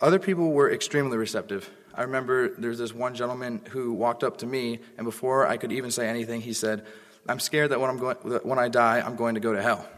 Other 0.00 0.20
people 0.20 0.52
were 0.52 0.70
extremely 0.70 1.16
receptive. 1.16 1.68
I 1.92 2.02
remember 2.02 2.50
there's 2.50 2.78
this 2.78 2.94
one 2.94 3.14
gentleman 3.14 3.62
who 3.70 3.94
walked 3.94 4.22
up 4.22 4.36
to 4.38 4.46
me, 4.46 4.78
and 4.96 5.04
before 5.04 5.48
I 5.48 5.56
could 5.56 5.72
even 5.72 5.90
say 5.90 6.06
anything, 6.06 6.42
he 6.42 6.52
said, 6.52 6.86
"I'm 7.28 7.40
scared 7.40 7.70
that 7.70 7.80
when 7.80 7.90
I'm 7.90 7.98
going, 7.98 8.16
that 8.26 8.46
when 8.46 8.60
I 8.60 8.68
die, 8.68 9.00
I'm 9.04 9.16
going 9.16 9.34
to 9.34 9.40
go 9.40 9.54
to 9.54 9.62
hell." 9.62 9.88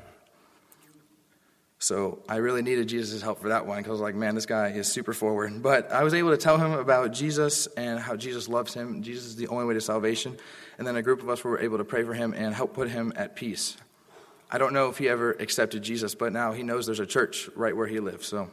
So 1.81 2.19
I 2.29 2.37
really 2.37 2.63
needed 2.63 2.89
Jesus' 2.89 3.23
help 3.23 3.41
for 3.41 3.51
that 3.51 3.67
one 3.67 3.79
because 3.79 3.91
I 3.91 3.93
was 3.93 4.01
like, 4.01 4.17
man, 4.17 4.35
this 4.35 4.47
guy 4.47 4.69
is 4.71 4.89
super 4.89 5.13
forward. 5.13 5.63
But 5.63 5.93
I 5.93 6.03
was 6.03 6.13
able 6.13 6.31
to 6.31 6.37
tell 6.37 6.59
him 6.59 6.73
about 6.73 7.13
Jesus 7.13 7.69
and 7.77 8.01
how 8.01 8.17
Jesus 8.17 8.49
loves 8.49 8.75
him. 8.75 9.03
Jesus 9.03 9.27
is 9.27 9.37
the 9.37 9.47
only 9.49 9.65
way 9.65 9.75
to 9.75 9.81
salvation. 9.81 10.37
And 10.77 10.87
then 10.87 10.97
a 10.97 11.03
group 11.03 11.23
of 11.23 11.29
us 11.29 11.45
were 11.45 11.61
able 11.61 11.79
to 11.79 11.85
pray 11.85 12.03
for 12.03 12.15
him 12.15 12.35
and 12.35 12.53
help 12.53 12.75
put 12.75 12.91
him 12.91 13.13
at 13.15 13.37
peace. 13.37 13.77
I 14.51 14.59
don't 14.59 14.73
know 14.73 14.89
if 14.89 14.99
he 14.99 15.09
ever 15.09 15.33
accepted 15.33 15.83
Jesus, 15.83 16.15
but 16.15 16.33
now 16.33 16.53
he 16.53 16.63
knows 16.63 16.87
there's 16.87 17.01
a 17.01 17.07
church 17.07 17.49
right 17.55 17.77
where 17.77 17.87
he 17.87 18.01
lives. 18.01 18.27
So 18.27 18.51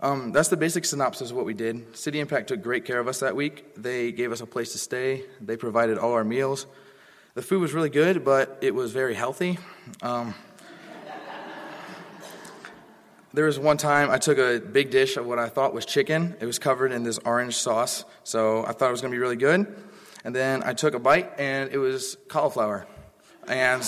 um, 0.00 0.30
that's 0.30 0.48
the 0.48 0.56
basic 0.56 0.84
synopsis 0.84 1.30
of 1.30 1.36
what 1.36 1.46
we 1.46 1.54
did. 1.54 1.96
City 1.96 2.20
Impact 2.20 2.48
took 2.48 2.62
great 2.62 2.84
care 2.84 3.00
of 3.00 3.08
us 3.08 3.20
that 3.20 3.34
week. 3.34 3.74
They 3.76 4.12
gave 4.12 4.30
us 4.30 4.40
a 4.40 4.46
place 4.46 4.72
to 4.72 4.78
stay, 4.78 5.24
they 5.40 5.56
provided 5.56 5.98
all 5.98 6.12
our 6.12 6.24
meals. 6.24 6.66
The 7.34 7.42
food 7.42 7.62
was 7.62 7.72
really 7.72 7.88
good, 7.88 8.24
but 8.24 8.58
it 8.60 8.74
was 8.74 8.92
very 8.92 9.14
healthy. 9.14 9.58
Um, 10.02 10.34
there 13.34 13.46
was 13.46 13.58
one 13.58 13.78
time 13.78 14.10
I 14.10 14.18
took 14.18 14.38
a 14.38 14.60
big 14.60 14.90
dish 14.90 15.16
of 15.16 15.26
what 15.26 15.38
I 15.38 15.48
thought 15.48 15.72
was 15.72 15.86
chicken. 15.86 16.36
It 16.40 16.46
was 16.46 16.58
covered 16.58 16.92
in 16.92 17.02
this 17.02 17.18
orange 17.24 17.56
sauce, 17.56 18.04
so 18.24 18.64
I 18.66 18.72
thought 18.72 18.88
it 18.88 18.92
was 18.92 19.00
going 19.00 19.10
to 19.10 19.16
be 19.16 19.20
really 19.20 19.36
good. 19.36 19.74
And 20.24 20.34
then 20.34 20.62
I 20.62 20.74
took 20.74 20.94
a 20.94 20.98
bite, 20.98 21.32
and 21.38 21.70
it 21.72 21.78
was 21.78 22.16
cauliflower. 22.28 22.86
And 23.48 23.82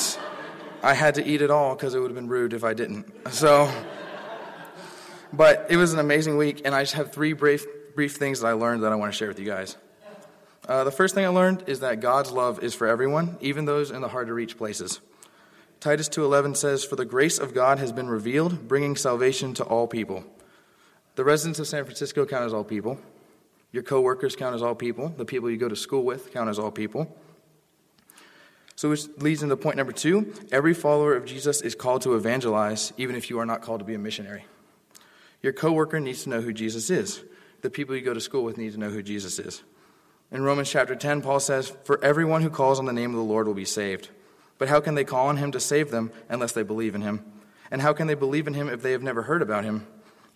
I 0.83 0.95
had 0.95 1.17
to 1.17 1.25
eat 1.25 1.43
it 1.43 1.51
all 1.51 1.75
because 1.75 1.95
it 1.95 2.01
would 2.01 2.11
have 2.11 2.17
been 2.17 2.29
rude 2.29 2.55
if 2.55 2.65
I 2.65 2.75
didn't. 2.75 3.07
So, 3.33 3.71
but 5.33 5.67
it 5.69 5.77
was 5.77 5.93
an 5.93 5.99
amazing 5.99 6.37
week, 6.37 6.63
and 6.65 6.75
I 6.75 6.83
just 6.83 6.95
have 6.95 7.13
three 7.13 7.35
brief, 7.35 7.67
brief 7.95 8.17
things 8.17 8.41
that 8.41 8.49
I 8.49 8.53
learned 8.53 8.83
that 8.83 8.93
I 8.93 8.97
want 8.97 9.13
to 9.13 9.17
share 9.17 9.29
with 9.29 9.39
you 9.39 9.47
guys. 9.47 9.77
Uh, 10.67 10.85
the 10.85 10.91
first 10.91 11.15
thing 11.15 11.27
I 11.27 11.29
learned 11.29 11.65
is 11.67 11.81
that 11.81 12.01
God's 12.01 12.31
love 12.31 12.65
is 12.65 12.75
for 12.75 12.87
everyone, 12.87 13.37
even 13.41 13.67
those 13.67 13.91
in 13.91 14.01
the 14.01 14.09
hard 14.09 14.29
to 14.29 14.33
reach 14.33 14.57
places. 14.57 15.01
Titus 15.85 16.09
2:11 16.09 16.55
says, 16.55 16.83
"For 16.83 16.97
the 16.97 17.05
grace 17.05 17.39
of 17.39 17.53
God 17.53 17.79
has 17.79 17.93
been 17.93 18.09
revealed, 18.09 18.67
bringing 18.67 18.97
salvation 18.97 19.53
to 19.53 19.65
all 19.65 19.87
people." 19.87 20.25
The 21.17 21.25
residents 21.25 21.59
of 21.59 21.67
San 21.67 21.85
Francisco 21.85 22.25
count 22.25 22.47
as 22.47 22.55
all 22.55 22.65
people. 22.65 22.99
Your 23.71 23.83
coworkers 23.83 24.35
count 24.35 24.55
as 24.55 24.63
all 24.63 24.75
people. 24.75 25.11
The 25.19 25.27
people 25.27 25.51
you 25.51 25.59
go 25.59 25.69
to 25.69 25.77
school 25.77 26.03
with 26.03 26.33
count 26.33 26.49
as 26.49 26.59
all 26.59 26.71
people. 26.71 27.15
So, 28.77 28.89
which 28.89 29.09
leads 29.19 29.43
into 29.43 29.59
point 29.59 29.77
number 29.77 29.93
two 29.93 30.33
every 30.51 30.73
follower 30.73 31.15
of 31.17 31.27
Jesus 31.27 31.61
is 31.61 31.75
called 31.75 32.01
to 32.01 32.15
evangelize, 32.15 32.95
even 32.97 33.15
if 33.15 33.29
you 33.29 33.39
are 33.39 33.45
not 33.45 33.61
called 33.61 33.81
to 33.81 33.85
be 33.85 33.93
a 33.93 33.99
missionary. 33.99 34.47
Your 35.43 35.53
coworker 35.53 36.01
needs 36.01 36.23
to 36.23 36.31
know 36.31 36.41
who 36.41 36.55
Jesus 36.55 36.89
is. 36.89 37.23
The 37.61 37.69
people 37.69 37.95
you 37.95 38.01
go 38.01 38.15
to 38.15 38.23
school 38.23 38.43
with 38.43 38.57
need 38.57 38.73
to 38.73 38.81
know 38.81 38.89
who 38.89 39.03
Jesus 39.03 39.39
is. 39.39 39.63
In 40.33 40.45
Romans 40.45 40.71
chapter 40.71 40.97
10, 40.97 41.21
Paul 41.21 41.41
says, 41.41 41.75
For 41.85 42.03
everyone 42.03 42.41
who 42.41 42.49
calls 42.49 42.79
on 42.79 42.87
the 42.87 42.93
name 42.95 43.11
of 43.11 43.17
the 43.17 43.23
Lord 43.23 43.47
will 43.47 43.53
be 43.53 43.67
saved. 43.67 44.09
But 44.65 44.71
how 44.71 44.81
can 44.81 44.95
they 44.95 45.05
call 45.05 45.27
on 45.27 45.37
him 45.37 45.53
to 45.53 45.61
save 45.61 45.91
them 45.91 46.11
unless 46.31 46.53
they 46.53 46.63
believe 46.63 46.95
in 46.95 47.03
him? 47.03 47.23
And 47.71 47.83
how 47.83 47.93
can 47.93 48.07
they 48.07 48.15
believe 48.15 48.47
in 48.47 48.55
him 48.55 48.71
if 48.71 48.81
they 48.81 48.93
have 48.93 49.03
never 49.03 49.21
heard 49.21 49.43
about 49.43 49.63
him? 49.63 49.87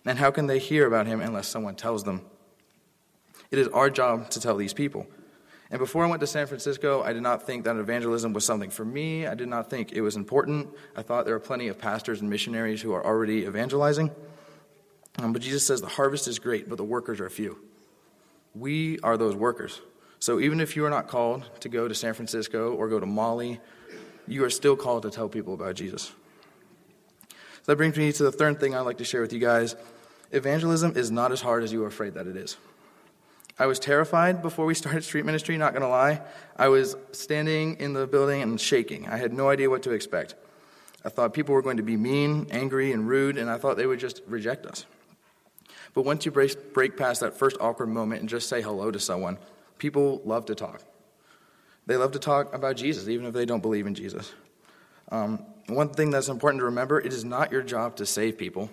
And 0.05 0.19
how 0.19 0.29
can 0.29 0.45
they 0.45 0.59
hear 0.59 0.85
about 0.85 1.07
him 1.07 1.19
unless 1.19 1.47
someone 1.47 1.73
tells 1.73 2.03
them? 2.03 2.21
It 3.49 3.57
is 3.57 3.67
our 3.69 3.89
job 3.89 4.29
to 4.29 4.39
tell 4.39 4.55
these 4.55 4.71
people. 4.71 5.07
And 5.71 5.79
before 5.79 6.05
I 6.05 6.07
went 6.07 6.19
to 6.19 6.27
San 6.27 6.45
Francisco, 6.45 7.01
I 7.01 7.11
did 7.11 7.23
not 7.23 7.47
think 7.47 7.63
that 7.63 7.75
evangelism 7.77 8.31
was 8.31 8.45
something 8.45 8.69
for 8.69 8.85
me. 8.85 9.25
I 9.25 9.33
did 9.33 9.47
not 9.47 9.67
think 9.67 9.93
it 9.93 10.01
was 10.01 10.15
important. 10.15 10.69
I 10.95 11.01
thought 11.01 11.25
there 11.25 11.33
were 11.33 11.39
plenty 11.39 11.67
of 11.67 11.79
pastors 11.79 12.21
and 12.21 12.29
missionaries 12.29 12.83
who 12.83 12.93
are 12.93 13.03
already 13.03 13.45
evangelizing. 13.45 14.11
Um, 15.17 15.33
but 15.33 15.41
Jesus 15.41 15.65
says 15.65 15.81
the 15.81 15.87
harvest 15.87 16.27
is 16.27 16.37
great, 16.37 16.69
but 16.69 16.75
the 16.75 16.83
workers 16.83 17.19
are 17.19 17.31
few. 17.31 17.57
We 18.53 18.99
are 18.99 19.17
those 19.17 19.35
workers. 19.35 19.81
So 20.19 20.39
even 20.39 20.59
if 20.59 20.75
you 20.75 20.85
are 20.85 20.91
not 20.91 21.07
called 21.07 21.49
to 21.61 21.69
go 21.69 21.87
to 21.87 21.95
San 21.95 22.13
Francisco 22.13 22.75
or 22.75 22.89
go 22.89 22.99
to 22.99 23.07
Mali, 23.07 23.59
you 24.29 24.43
are 24.43 24.49
still 24.49 24.75
called 24.75 25.03
to 25.03 25.09
tell 25.09 25.27
people 25.27 25.53
about 25.53 25.75
Jesus. 25.75 26.11
So 27.27 27.65
that 27.65 27.75
brings 27.75 27.97
me 27.97 28.11
to 28.11 28.23
the 28.23 28.31
third 28.31 28.59
thing 28.59 28.75
I'd 28.75 28.81
like 28.81 28.97
to 28.99 29.03
share 29.03 29.21
with 29.21 29.33
you 29.33 29.39
guys. 29.39 29.75
Evangelism 30.31 30.95
is 30.95 31.11
not 31.11 31.31
as 31.31 31.41
hard 31.41 31.63
as 31.63 31.71
you 31.71 31.83
are 31.83 31.87
afraid 31.87 32.13
that 32.13 32.27
it 32.27 32.37
is. 32.37 32.57
I 33.57 33.65
was 33.65 33.79
terrified 33.79 34.41
before 34.41 34.65
we 34.65 34.73
started 34.73 35.03
street 35.03 35.25
ministry, 35.25 35.57
not 35.57 35.73
going 35.73 35.81
to 35.81 35.89
lie. 35.89 36.21
I 36.55 36.69
was 36.69 36.95
standing 37.11 37.75
in 37.79 37.93
the 37.93 38.07
building 38.07 38.41
and 38.41 38.59
shaking. 38.59 39.07
I 39.07 39.17
had 39.17 39.33
no 39.33 39.49
idea 39.49 39.69
what 39.69 39.83
to 39.83 39.91
expect. 39.91 40.35
I 41.03 41.09
thought 41.09 41.33
people 41.33 41.53
were 41.53 41.61
going 41.61 41.77
to 41.77 41.83
be 41.83 41.97
mean, 41.97 42.47
angry, 42.51 42.91
and 42.93 43.07
rude, 43.07 43.37
and 43.37 43.49
I 43.49 43.57
thought 43.57 43.77
they 43.77 43.85
would 43.85 43.99
just 43.99 44.21
reject 44.27 44.65
us. 44.65 44.85
But 45.93 46.03
once 46.03 46.25
you 46.25 46.31
break, 46.31 46.73
break 46.73 46.95
past 46.95 47.21
that 47.21 47.37
first 47.37 47.57
awkward 47.59 47.87
moment 47.87 48.21
and 48.21 48.29
just 48.29 48.47
say 48.47 48.61
hello 48.61 48.91
to 48.91 48.99
someone, 48.99 49.37
people 49.77 50.21
love 50.23 50.45
to 50.45 50.55
talk. 50.55 50.81
They 51.89 51.97
love 51.97 52.11
to 52.11 52.19
talk 52.19 52.53
about 52.53 52.75
Jesus, 52.75 53.07
even 53.07 53.25
if 53.25 53.33
they 53.33 53.47
don't 53.47 53.61
believe 53.61 53.87
in 53.87 53.95
Jesus. 53.95 54.31
Um, 55.11 55.43
one 55.65 55.89
thing 55.89 56.11
that's 56.11 56.27
important 56.27 56.61
to 56.61 56.65
remember 56.65 56.99
it 56.99 57.11
is 57.11 57.25
not 57.25 57.51
your 57.51 57.63
job 57.63 57.95
to 57.95 58.05
save 58.05 58.37
people, 58.37 58.69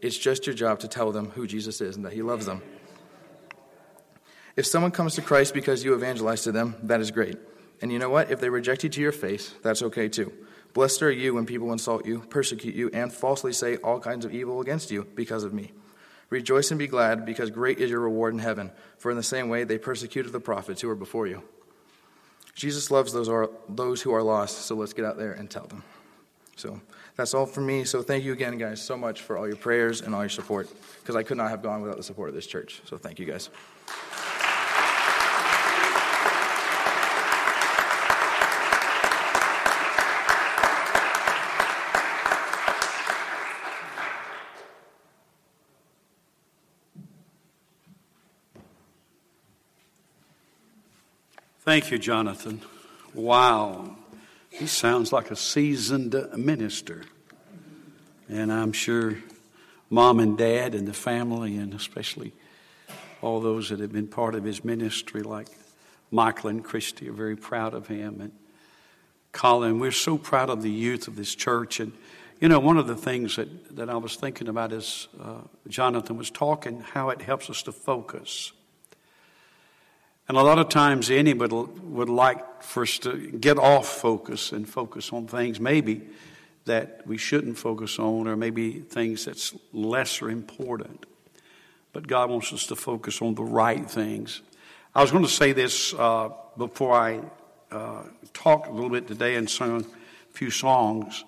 it's 0.00 0.18
just 0.18 0.48
your 0.48 0.56
job 0.56 0.80
to 0.80 0.88
tell 0.88 1.12
them 1.12 1.30
who 1.30 1.46
Jesus 1.46 1.80
is 1.80 1.94
and 1.94 2.04
that 2.04 2.12
he 2.12 2.22
loves 2.22 2.46
them. 2.46 2.60
If 4.56 4.66
someone 4.66 4.90
comes 4.90 5.14
to 5.14 5.22
Christ 5.22 5.54
because 5.54 5.84
you 5.84 5.94
evangelize 5.94 6.42
to 6.42 6.50
them, 6.50 6.74
that 6.82 7.00
is 7.00 7.12
great. 7.12 7.38
And 7.82 7.92
you 7.92 8.00
know 8.00 8.10
what? 8.10 8.32
If 8.32 8.40
they 8.40 8.48
reject 8.48 8.82
you 8.82 8.90
to 8.90 9.00
your 9.00 9.12
face, 9.12 9.54
that's 9.62 9.82
okay 9.82 10.08
too. 10.08 10.32
Blessed 10.72 11.02
are 11.02 11.12
you 11.12 11.34
when 11.34 11.46
people 11.46 11.70
insult 11.70 12.04
you, 12.04 12.18
persecute 12.30 12.74
you, 12.74 12.90
and 12.92 13.12
falsely 13.12 13.52
say 13.52 13.76
all 13.76 14.00
kinds 14.00 14.24
of 14.24 14.34
evil 14.34 14.60
against 14.60 14.90
you 14.90 15.06
because 15.14 15.44
of 15.44 15.54
me. 15.54 15.70
Rejoice 16.30 16.72
and 16.72 16.80
be 16.80 16.88
glad, 16.88 17.24
because 17.24 17.50
great 17.50 17.78
is 17.78 17.90
your 17.90 18.00
reward 18.00 18.34
in 18.34 18.40
heaven. 18.40 18.72
For 18.98 19.12
in 19.12 19.16
the 19.16 19.22
same 19.22 19.48
way 19.48 19.62
they 19.62 19.78
persecuted 19.78 20.32
the 20.32 20.40
prophets 20.40 20.80
who 20.80 20.88
were 20.88 20.96
before 20.96 21.28
you. 21.28 21.44
Jesus 22.54 22.90
loves 22.90 23.12
those, 23.12 23.28
are, 23.28 23.50
those 23.68 24.02
who 24.02 24.12
are 24.12 24.22
lost, 24.22 24.66
so 24.66 24.74
let's 24.74 24.92
get 24.92 25.04
out 25.04 25.16
there 25.16 25.32
and 25.32 25.50
tell 25.50 25.66
them. 25.66 25.82
So 26.56 26.80
that's 27.16 27.32
all 27.32 27.46
for 27.46 27.60
me. 27.60 27.84
So 27.84 28.02
thank 28.02 28.24
you 28.24 28.32
again, 28.32 28.58
guys, 28.58 28.82
so 28.82 28.96
much 28.96 29.22
for 29.22 29.38
all 29.38 29.46
your 29.46 29.56
prayers 29.56 30.02
and 30.02 30.14
all 30.14 30.22
your 30.22 30.28
support, 30.28 30.68
because 31.00 31.16
I 31.16 31.22
could 31.22 31.36
not 31.36 31.50
have 31.50 31.62
gone 31.62 31.80
without 31.80 31.96
the 31.96 32.02
support 32.02 32.28
of 32.28 32.34
this 32.34 32.46
church. 32.46 32.82
So 32.84 32.98
thank 32.98 33.18
you, 33.18 33.26
guys. 33.26 33.50
Thank 51.70 51.92
you, 51.92 52.00
Jonathan. 52.00 52.62
Wow. 53.14 53.94
He 54.50 54.66
sounds 54.66 55.12
like 55.12 55.30
a 55.30 55.36
seasoned 55.36 56.16
minister. 56.36 57.04
And 58.28 58.52
I'm 58.52 58.72
sure 58.72 59.18
mom 59.88 60.18
and 60.18 60.36
dad 60.36 60.74
and 60.74 60.88
the 60.88 60.92
family, 60.92 61.56
and 61.56 61.72
especially 61.72 62.32
all 63.22 63.38
those 63.40 63.68
that 63.68 63.78
have 63.78 63.92
been 63.92 64.08
part 64.08 64.34
of 64.34 64.42
his 64.42 64.64
ministry, 64.64 65.22
like 65.22 65.46
Michael 66.10 66.50
and 66.50 66.64
Christy, 66.64 67.08
are 67.08 67.12
very 67.12 67.36
proud 67.36 67.72
of 67.72 67.86
him. 67.86 68.20
And 68.20 68.32
Colin, 69.30 69.78
we're 69.78 69.92
so 69.92 70.18
proud 70.18 70.50
of 70.50 70.62
the 70.62 70.70
youth 70.72 71.06
of 71.06 71.14
this 71.14 71.36
church. 71.36 71.78
And, 71.78 71.92
you 72.40 72.48
know, 72.48 72.58
one 72.58 72.78
of 72.78 72.88
the 72.88 72.96
things 72.96 73.36
that, 73.36 73.76
that 73.76 73.88
I 73.88 73.96
was 73.96 74.16
thinking 74.16 74.48
about 74.48 74.72
as 74.72 75.06
uh, 75.22 75.42
Jonathan 75.68 76.16
was 76.16 76.32
talking, 76.32 76.80
how 76.80 77.10
it 77.10 77.22
helps 77.22 77.48
us 77.48 77.62
to 77.62 77.70
focus. 77.70 78.50
And 80.30 80.38
a 80.38 80.44
lot 80.44 80.60
of 80.60 80.68
times 80.68 81.10
anybody 81.10 81.56
would 81.56 82.08
like 82.08 82.62
for 82.62 82.84
us 82.84 82.98
to 83.00 83.16
get 83.32 83.58
off 83.58 83.88
focus 83.88 84.52
and 84.52 84.68
focus 84.68 85.12
on 85.12 85.26
things 85.26 85.58
maybe 85.58 86.02
that 86.66 87.02
we 87.04 87.16
shouldn't 87.16 87.58
focus 87.58 87.98
on 87.98 88.28
or 88.28 88.36
maybe 88.36 88.74
things 88.74 89.24
that's 89.24 89.56
lesser 89.72 90.30
important. 90.30 91.04
But 91.92 92.06
God 92.06 92.30
wants 92.30 92.52
us 92.52 92.66
to 92.66 92.76
focus 92.76 93.20
on 93.20 93.34
the 93.34 93.42
right 93.42 93.90
things. 93.90 94.40
I 94.94 95.02
was 95.02 95.10
going 95.10 95.24
to 95.24 95.28
say 95.28 95.50
this 95.50 95.92
uh, 95.94 96.28
before 96.56 96.92
I 96.92 97.22
uh, 97.72 98.04
talked 98.32 98.68
a 98.68 98.70
little 98.70 98.88
bit 98.88 99.08
today 99.08 99.34
and 99.34 99.50
sung 99.50 99.80
a 99.80 100.32
few 100.32 100.52
songs. 100.52 101.24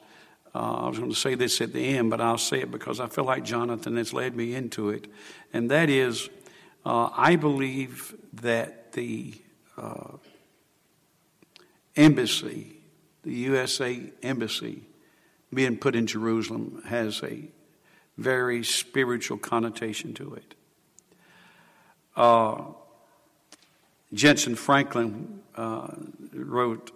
Uh, 0.55 0.85
I 0.85 0.89
was 0.89 1.01
going 1.01 1.11
to 1.11 1.19
say 1.19 1.35
this 1.35 1.61
at 1.61 1.73
the 1.73 1.85
end, 1.85 2.09
but 2.09 2.21
I'll 2.21 2.39
say 2.39 2.61
it 2.61 2.71
because 2.71 3.01
I 3.01 3.09
feel 3.09 3.25
like 3.25 3.43
Jonathan 3.43 3.97
has 3.97 4.13
led 4.13 4.37
me 4.37 4.55
into 4.55 4.91
it. 4.91 5.09
And 5.53 5.73
that 5.73 5.91
is, 5.91 6.31
uh, 6.87 7.09
I 7.17 7.35
believe 7.35 8.15
that 8.35 8.82
the 8.93 9.35
uh, 9.77 10.17
embassy, 11.97 12.77
the 13.23 13.33
USA 13.33 14.01
embassy, 14.23 14.83
being 15.53 15.77
put 15.77 15.95
in 15.95 16.07
Jerusalem 16.07 16.83
has 16.87 17.23
a 17.23 17.49
very 18.17 18.63
spiritual 18.65 19.39
connotation 19.39 20.15
to 20.15 20.35
it. 20.35 20.55
Uh, 22.17 22.65
Jentezen 24.15 24.57
Franklin 24.57 25.41
uh, 25.57 25.89
wrote 26.35 26.91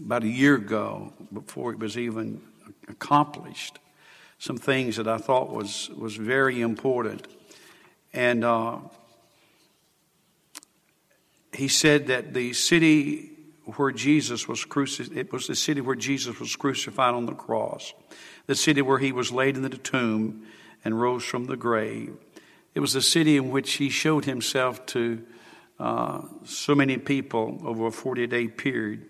about 0.00 0.22
a 0.22 0.28
year 0.28 0.56
ago, 0.56 1.12
before 1.32 1.72
it 1.72 1.78
was 1.78 1.96
even 1.96 2.42
accomplished, 2.88 3.78
some 4.38 4.58
things 4.58 4.96
that 4.96 5.08
I 5.08 5.18
thought 5.18 5.50
was 5.50 5.88
was 5.90 6.16
very 6.16 6.60
important, 6.60 7.26
and 8.12 8.44
uh, 8.44 8.78
he 11.54 11.68
said 11.68 12.06
that 12.06 12.34
the 12.34 12.52
city 12.52 13.30
where 13.76 13.92
Jesus 13.92 14.48
was 14.48 14.64
crucified, 14.64 15.16
it 15.16 15.32
was 15.32 15.46
the 15.46 15.54
city 15.54 15.80
where 15.80 15.94
Jesus 15.94 16.40
was 16.40 16.56
crucified 16.56 17.14
on 17.14 17.26
the 17.26 17.34
cross, 17.34 17.92
the 18.46 18.54
city 18.54 18.82
where 18.82 18.98
he 18.98 19.12
was 19.12 19.30
laid 19.30 19.56
in 19.56 19.62
the 19.62 19.70
tomb 19.70 20.46
and 20.84 21.00
rose 21.00 21.24
from 21.24 21.44
the 21.44 21.56
grave. 21.56 22.16
It 22.74 22.80
was 22.80 22.94
the 22.94 23.02
city 23.02 23.36
in 23.36 23.50
which 23.50 23.74
he 23.74 23.90
showed 23.90 24.24
himself 24.24 24.84
to 24.86 25.22
uh, 25.78 26.22
so 26.44 26.74
many 26.74 26.96
people 26.96 27.60
over 27.64 27.86
a 27.86 27.92
40 27.92 28.26
day 28.26 28.48
period. 28.48 29.06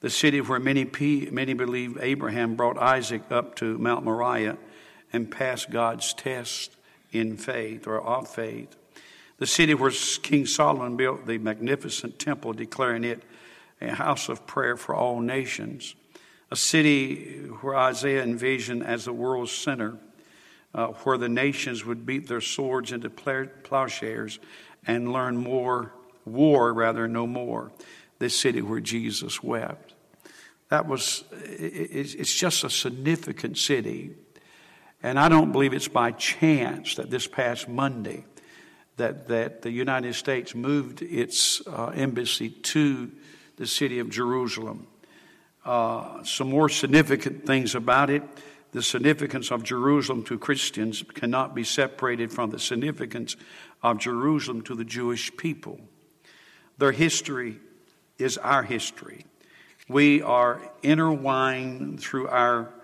The 0.00 0.10
city 0.10 0.40
where 0.40 0.60
many, 0.60 0.84
many 1.30 1.54
believe 1.54 1.98
Abraham 2.00 2.56
brought 2.56 2.78
Isaac 2.78 3.22
up 3.30 3.56
to 3.56 3.78
Mount 3.78 4.04
Moriah 4.04 4.58
and 5.12 5.30
passed 5.30 5.70
God's 5.70 6.12
test 6.12 6.76
in 7.12 7.36
faith 7.36 7.86
or 7.86 8.02
of 8.02 8.28
faith 8.28 8.76
the 9.38 9.46
city 9.46 9.74
where 9.74 9.92
King 10.22 10.46
Solomon 10.46 10.96
built 10.96 11.26
the 11.26 11.38
magnificent 11.38 12.18
temple, 12.18 12.52
declaring 12.52 13.04
it 13.04 13.22
a 13.80 13.94
house 13.94 14.28
of 14.28 14.46
prayer 14.46 14.76
for 14.76 14.94
all 14.94 15.20
nations, 15.20 15.94
a 16.50 16.56
city 16.56 17.46
where 17.60 17.76
Isaiah 17.76 18.22
envisioned 18.22 18.84
as 18.84 19.04
the 19.04 19.12
world's 19.12 19.52
center, 19.52 19.98
uh, 20.74 20.88
where 20.88 21.18
the 21.18 21.28
nations 21.28 21.84
would 21.84 22.06
beat 22.06 22.28
their 22.28 22.40
swords 22.40 22.92
into 22.92 23.10
plowshares 23.10 24.38
and 24.86 25.12
learn 25.12 25.36
more 25.36 25.92
war 26.24 26.72
rather 26.72 27.08
no 27.08 27.26
more. 27.26 27.72
This 28.18 28.38
city 28.38 28.62
where 28.62 28.80
Jesus 28.80 29.42
wept. 29.42 29.94
That 30.68 30.86
was, 30.86 31.24
it's 31.32 32.34
just 32.34 32.64
a 32.64 32.70
significant 32.70 33.58
city. 33.58 34.12
And 35.02 35.18
I 35.18 35.28
don't 35.28 35.52
believe 35.52 35.74
it's 35.74 35.88
by 35.88 36.12
chance 36.12 36.94
that 36.94 37.10
this 37.10 37.26
past 37.26 37.68
Monday, 37.68 38.24
that, 38.96 39.28
that 39.28 39.62
the 39.62 39.70
United 39.70 40.14
States 40.14 40.54
moved 40.54 41.02
its 41.02 41.66
uh, 41.66 41.92
embassy 41.94 42.50
to 42.50 43.10
the 43.56 43.66
city 43.66 43.98
of 43.98 44.10
Jerusalem. 44.10 44.86
Uh, 45.64 46.22
some 46.24 46.50
more 46.50 46.68
significant 46.68 47.46
things 47.46 47.74
about 47.74 48.10
it 48.10 48.22
the 48.74 48.82
significance 48.82 49.52
of 49.52 49.62
Jerusalem 49.62 50.24
to 50.24 50.36
Christians 50.36 51.04
cannot 51.14 51.54
be 51.54 51.62
separated 51.62 52.32
from 52.32 52.50
the 52.50 52.58
significance 52.58 53.36
of 53.84 53.98
Jerusalem 53.98 54.62
to 54.62 54.74
the 54.74 54.84
Jewish 54.84 55.34
people. 55.36 55.78
Their 56.76 56.90
history 56.90 57.60
is 58.18 58.36
our 58.36 58.64
history. 58.64 59.26
We 59.88 60.22
are 60.22 60.60
intertwined 60.82 62.00
through 62.00 62.26
our 62.26 62.74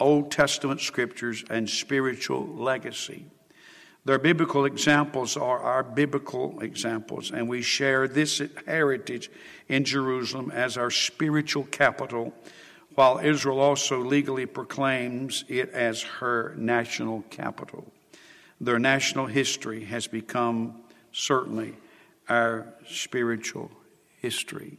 Old 0.00 0.30
Testament 0.30 0.80
scriptures 0.80 1.44
and 1.50 1.68
spiritual 1.68 2.46
legacy. 2.46 3.26
Their 4.04 4.18
biblical 4.18 4.66
examples 4.66 5.36
are 5.36 5.58
our 5.60 5.82
biblical 5.82 6.60
examples, 6.60 7.30
and 7.30 7.48
we 7.48 7.62
share 7.62 8.06
this 8.06 8.42
heritage 8.66 9.30
in 9.68 9.84
Jerusalem 9.84 10.50
as 10.50 10.76
our 10.76 10.90
spiritual 10.90 11.64
capital, 11.64 12.34
while 12.94 13.18
Israel 13.18 13.60
also 13.60 14.04
legally 14.04 14.44
proclaims 14.44 15.44
it 15.48 15.70
as 15.70 16.02
her 16.02 16.54
national 16.58 17.22
capital. 17.30 17.90
Their 18.60 18.78
national 18.78 19.26
history 19.26 19.84
has 19.84 20.06
become 20.06 20.82
certainly 21.10 21.74
our 22.28 22.74
spiritual 22.86 23.70
history. 24.20 24.78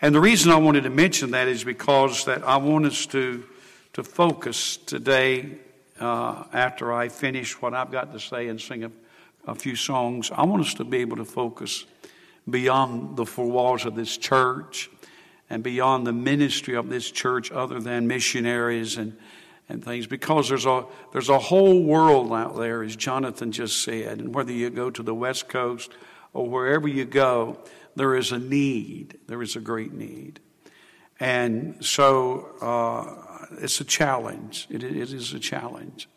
And 0.00 0.14
the 0.14 0.20
reason 0.20 0.52
I 0.52 0.56
wanted 0.56 0.84
to 0.84 0.90
mention 0.90 1.32
that 1.32 1.48
is 1.48 1.64
because 1.64 2.24
that 2.26 2.44
I 2.44 2.56
want 2.58 2.86
us 2.86 3.06
to, 3.06 3.44
to 3.92 4.04
focus 4.04 4.76
today 4.76 5.58
uh, 6.02 6.44
after 6.52 6.92
I 6.92 7.08
finish 7.08 7.60
what 7.62 7.74
I've 7.74 7.92
got 7.92 8.12
to 8.12 8.20
say 8.20 8.48
and 8.48 8.60
sing 8.60 8.84
a, 8.84 8.90
a 9.46 9.54
few 9.54 9.76
songs. 9.76 10.30
I 10.34 10.44
want 10.44 10.62
us 10.62 10.74
to 10.74 10.84
be 10.84 10.98
able 10.98 11.16
to 11.18 11.24
focus 11.24 11.84
beyond 12.50 13.16
the 13.16 13.24
four 13.24 13.46
walls 13.46 13.86
of 13.86 13.94
this 13.94 14.16
church 14.16 14.90
and 15.48 15.62
beyond 15.62 16.06
the 16.06 16.12
ministry 16.12 16.74
of 16.74 16.88
this 16.88 17.10
church 17.10 17.52
other 17.52 17.78
than 17.78 18.08
missionaries 18.08 18.96
and, 18.96 19.16
and 19.68 19.84
things 19.84 20.08
because 20.08 20.48
there's 20.48 20.66
a, 20.66 20.84
there's 21.12 21.28
a 21.28 21.38
whole 21.38 21.82
world 21.84 22.32
out 22.32 22.56
there, 22.56 22.82
as 22.82 22.96
Jonathan 22.96 23.52
just 23.52 23.84
said. 23.84 24.18
And 24.18 24.34
whether 24.34 24.52
you 24.52 24.70
go 24.70 24.90
to 24.90 25.02
the 25.04 25.14
West 25.14 25.48
Coast 25.48 25.92
or 26.32 26.48
wherever 26.48 26.88
you 26.88 27.04
go, 27.04 27.58
there 27.94 28.16
is 28.16 28.32
a 28.32 28.38
need. 28.38 29.18
There 29.28 29.40
is 29.40 29.54
a 29.54 29.60
great 29.60 29.92
need. 29.92 30.40
And 31.20 31.84
so 31.84 32.48
uh, 32.60 33.31
it's 33.52 33.80
a 33.80 33.84
challenge. 33.84 34.66
It, 34.70 34.82
it 34.82 35.12
is 35.12 35.32
a 35.32 35.40
challenge. 35.40 36.08